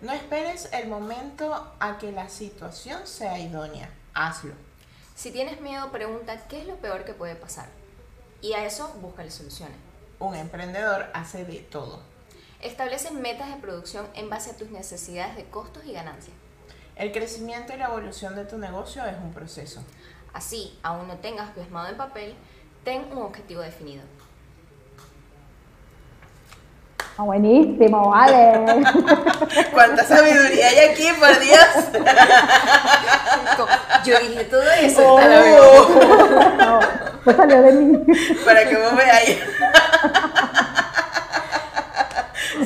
[0.03, 3.91] No esperes el momento a que la situación sea idónea.
[4.15, 4.55] Hazlo.
[5.15, 7.69] Si tienes miedo, pregunta qué es lo peor que puede pasar.
[8.41, 9.77] Y a eso búscale soluciones.
[10.19, 12.01] Un emprendedor hace de todo.
[12.61, 16.37] Establece metas de producción en base a tus necesidades de costos y ganancias.
[17.01, 19.83] El crecimiento y la evolución de tu negocio es un proceso.
[20.35, 22.35] Así, aún no tengas plasmado en papel,
[22.85, 24.03] ten un objetivo definido.
[27.17, 28.85] Ah, buenísimo, vale.
[29.73, 31.69] ¿Cuánta sabiduría hay aquí, por Dios?
[34.05, 35.03] Yo dije todo eso.
[35.03, 35.21] Oh.
[36.61, 36.81] No,
[37.25, 37.99] no salió de mí.
[38.45, 39.39] Para que vos veáis.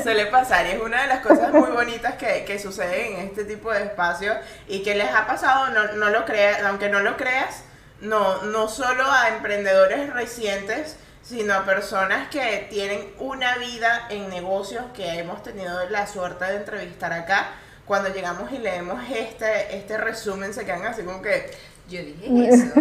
[0.05, 3.45] Suele pasar y es una de las cosas muy bonitas que, que suceden en este
[3.45, 4.37] tipo de espacios
[4.69, 7.65] y que les ha pasado, no, no lo creas, aunque no lo creas,
[8.03, 14.85] no, no solo a emprendedores recientes, sino a personas que tienen una vida en negocios
[14.95, 17.53] que hemos tenido la suerte de entrevistar acá.
[17.87, 21.51] Cuando llegamos y leemos este, este resumen, se quedan así como que,
[21.89, 22.67] yo dije eso.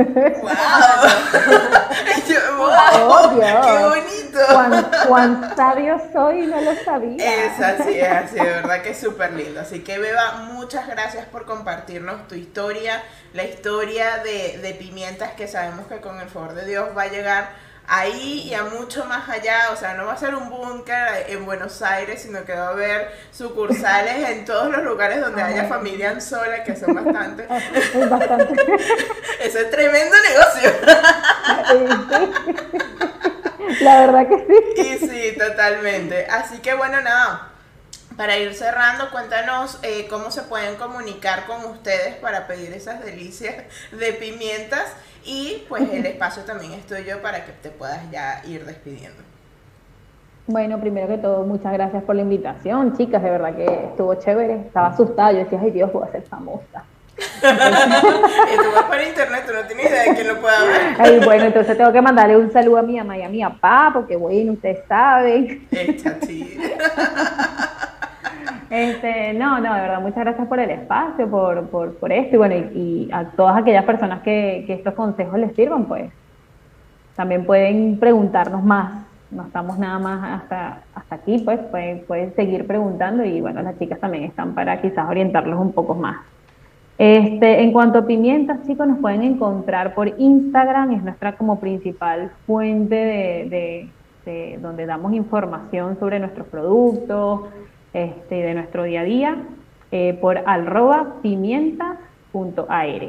[2.58, 3.32] ¡Wow!
[3.32, 4.40] wow ¡Qué bonito!
[5.08, 7.46] Cuán, sabio soy, no lo sabía.
[7.46, 9.60] Es así, es así, de verdad que es súper lindo.
[9.60, 15.48] Así que, Beba, muchas gracias por compartirnos tu historia, la historia de, de Pimientas que
[15.48, 17.50] sabemos que con el favor de Dios va a llegar
[17.88, 21.46] ahí y a mucho más allá, o sea, no va a ser un búnker en
[21.46, 26.20] Buenos Aires, sino que va a haber sucursales en todos los lugares donde haya familia
[26.22, 27.48] sola, que son bastantes.
[28.10, 28.62] bastante.
[29.42, 30.72] Eso es tremendo negocio.
[33.82, 34.82] La verdad que sí.
[34.82, 36.26] Y sí, totalmente.
[36.28, 37.50] Así que bueno, nada.
[38.18, 43.56] Para ir cerrando, cuéntanos eh, cómo se pueden comunicar con ustedes para pedir esas delicias
[43.92, 44.86] de pimientas
[45.26, 49.22] y pues el espacio también estoy yo para que te puedas ya ir despidiendo.
[50.46, 54.56] Bueno, primero que todo, muchas gracias por la invitación, chicas, de verdad que estuvo chévere,
[54.68, 56.84] estaba asustada, yo decía, ay Dios, voy a ser famosa.
[57.18, 60.96] y tú vas para internet, tú no tienes idea de quién lo pueda ver.
[61.00, 63.92] Ay, bueno, entonces tengo que mandarle un saludo a mi mamá y a mi papá,
[63.94, 65.66] porque bueno, ustedes saben.
[65.72, 66.20] Esta
[68.74, 72.38] Este, no, no, de verdad, muchas gracias por el espacio, por, por, por esto y
[72.40, 76.12] bueno, y, a todas aquellas personas que, que, estos consejos les sirvan, pues
[77.16, 79.06] también pueden preguntarnos más.
[79.30, 83.78] No estamos nada más hasta, hasta aquí, pues pueden, pueden seguir preguntando y bueno, las
[83.78, 86.18] chicas también están para quizás orientarlos un poco más.
[86.98, 92.32] Este, en cuanto a pimientas, chicos, nos pueden encontrar por Instagram, es nuestra como principal
[92.48, 93.90] fuente de, de,
[94.26, 97.42] de donde damos información sobre nuestros productos,
[97.94, 99.38] este, de nuestro día a día
[99.92, 103.02] eh, por arroba pimientas.ar.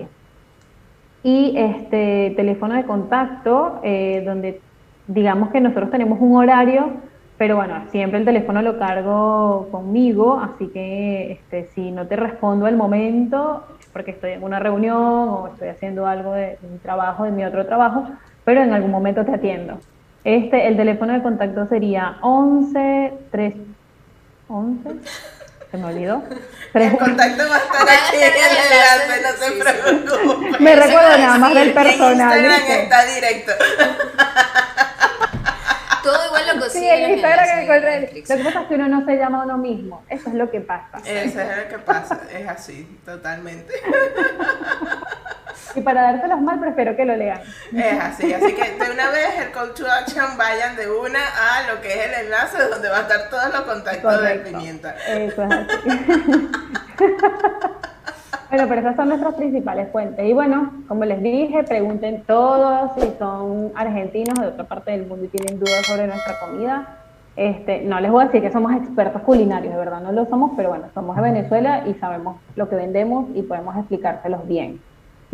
[1.22, 4.61] Y este teléfono de contacto, eh, donde
[5.07, 6.91] digamos que nosotros tenemos un horario,
[7.39, 12.66] pero bueno, siempre el teléfono lo cargo conmigo, así que este, si no te respondo
[12.66, 13.64] al momento,
[13.95, 17.64] porque estoy en una reunión o estoy haciendo algo de, mi trabajo, de mi otro
[17.64, 18.05] trabajo,
[18.45, 19.78] pero en algún momento te atiendo.
[20.22, 23.55] Este, el teléfono de contacto sería 11 3
[24.55, 24.90] 11.
[25.70, 26.22] Se me olvidó.
[26.74, 30.59] El contacto va a estar aquí en el enlace, no se preocupe.
[30.61, 32.38] Me recuerdo nada más del personal.
[32.38, 33.52] En Instagram está directo.
[36.02, 36.96] Todo igual lo consigue.
[36.96, 37.64] Sí, en Instagram que
[38.28, 40.05] Lo que pasa es que uno no se llama a uno mismo.
[40.09, 40.98] Eso es lo que pasa.
[40.98, 42.20] Eso es lo que pasa.
[42.32, 43.72] Es así, totalmente.
[45.75, 47.41] Y para dárselos mal, prefiero que lo lean.
[47.75, 51.72] Es así, así que de una vez el call to action vayan de una a
[51.72, 54.95] lo que es el enlace donde va a estar todos los contactos de pimienta.
[55.09, 55.89] Eso es así.
[58.51, 60.25] bueno, pero esas son nuestras principales fuentes.
[60.25, 65.25] Y bueno, como les dije, pregunten todos si son argentinos de otra parte del mundo
[65.25, 66.99] y tienen dudas sobre nuestra comida.
[67.37, 70.53] Este, no les voy a decir que somos expertos culinarios, de verdad no lo somos,
[70.57, 74.81] pero bueno, somos de Venezuela y sabemos lo que vendemos y podemos explicárselos bien.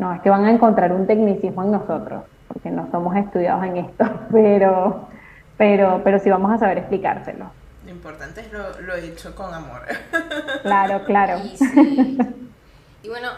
[0.01, 3.77] No, es que van a encontrar un tecnicismo en nosotros, porque no somos estudiados en
[3.77, 5.09] esto, pero,
[5.59, 7.51] pero, pero sí vamos a saber explicárselo.
[7.85, 9.83] Lo importante es lo, lo hecho con amor.
[10.63, 11.39] Claro, claro.
[11.45, 12.19] Y, sí.
[13.03, 13.29] y bueno,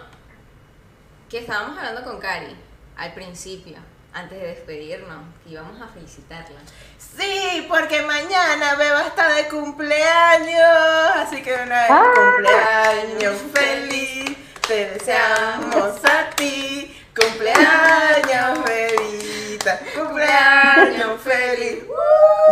[1.28, 2.54] que estábamos hablando con Cari
[2.96, 3.78] al principio,
[4.14, 6.60] antes de despedirnos, que íbamos a felicitarla.
[6.98, 12.04] Sí, porque mañana Beba está de cumpleaños, así que una vez Ah.
[12.14, 14.36] cumpleaños feliz,
[14.66, 21.84] te deseamos a ti, cumpleaños Bebita, cumpleaños feliz.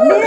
[0.03, 0.25] Bien.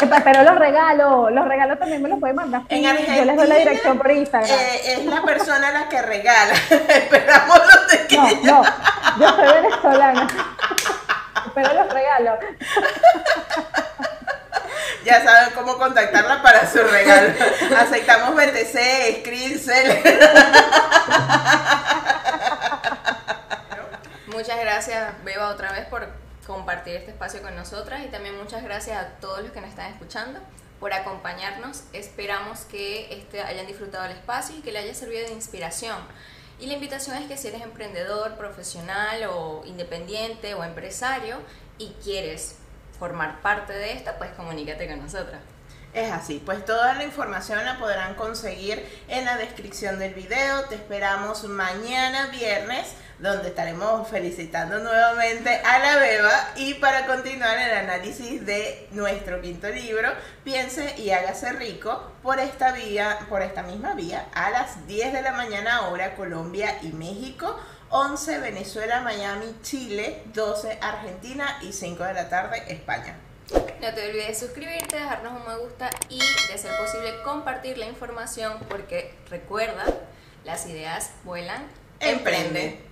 [0.00, 2.62] Epa, Pero los regalos, los regalos también me los pueden mandar.
[2.68, 4.50] En Yo Argentina les doy la dirección por Instagram.
[4.50, 8.62] eh, es la persona la que regala, esperamos los de que No, no,
[9.18, 10.26] yo soy venezolana.
[11.54, 12.38] Pero los regalos.
[15.04, 17.32] ya saben cómo contactarla para su regalo.
[17.76, 20.02] Aceptamos BTC, Screencell.
[24.26, 26.08] Muchas gracias, Beba, otra vez por
[26.46, 29.92] compartir este espacio con nosotras y también muchas gracias a todos los que nos están
[29.92, 30.40] escuchando
[30.80, 31.82] por acompañarnos.
[31.92, 35.98] Esperamos que este, hayan disfrutado el espacio y que le haya servido de inspiración.
[36.60, 41.38] Y la invitación es que si eres emprendedor, profesional o independiente o empresario
[41.78, 42.57] y quieres
[42.98, 45.40] formar parte de esto, pues comunícate con nosotras.
[45.94, 50.64] Es así, pues toda la información la podrán conseguir en la descripción del video.
[50.64, 57.74] Te esperamos mañana viernes, donde estaremos felicitando nuevamente a la Beba y para continuar el
[57.74, 60.10] análisis de nuestro quinto libro,
[60.44, 65.22] Piense y hágase rico por esta vía, por esta misma vía, a las 10 de
[65.22, 67.58] la mañana hora Colombia y México.
[67.90, 73.16] 11 Venezuela, Miami, Chile, 12 Argentina y 5 de la tarde España.
[73.80, 77.86] No te olvides de suscribirte, dejarnos un me gusta y, de ser posible, compartir la
[77.86, 79.84] información porque recuerda,
[80.44, 81.66] las ideas vuelan.
[82.00, 82.87] Emprende.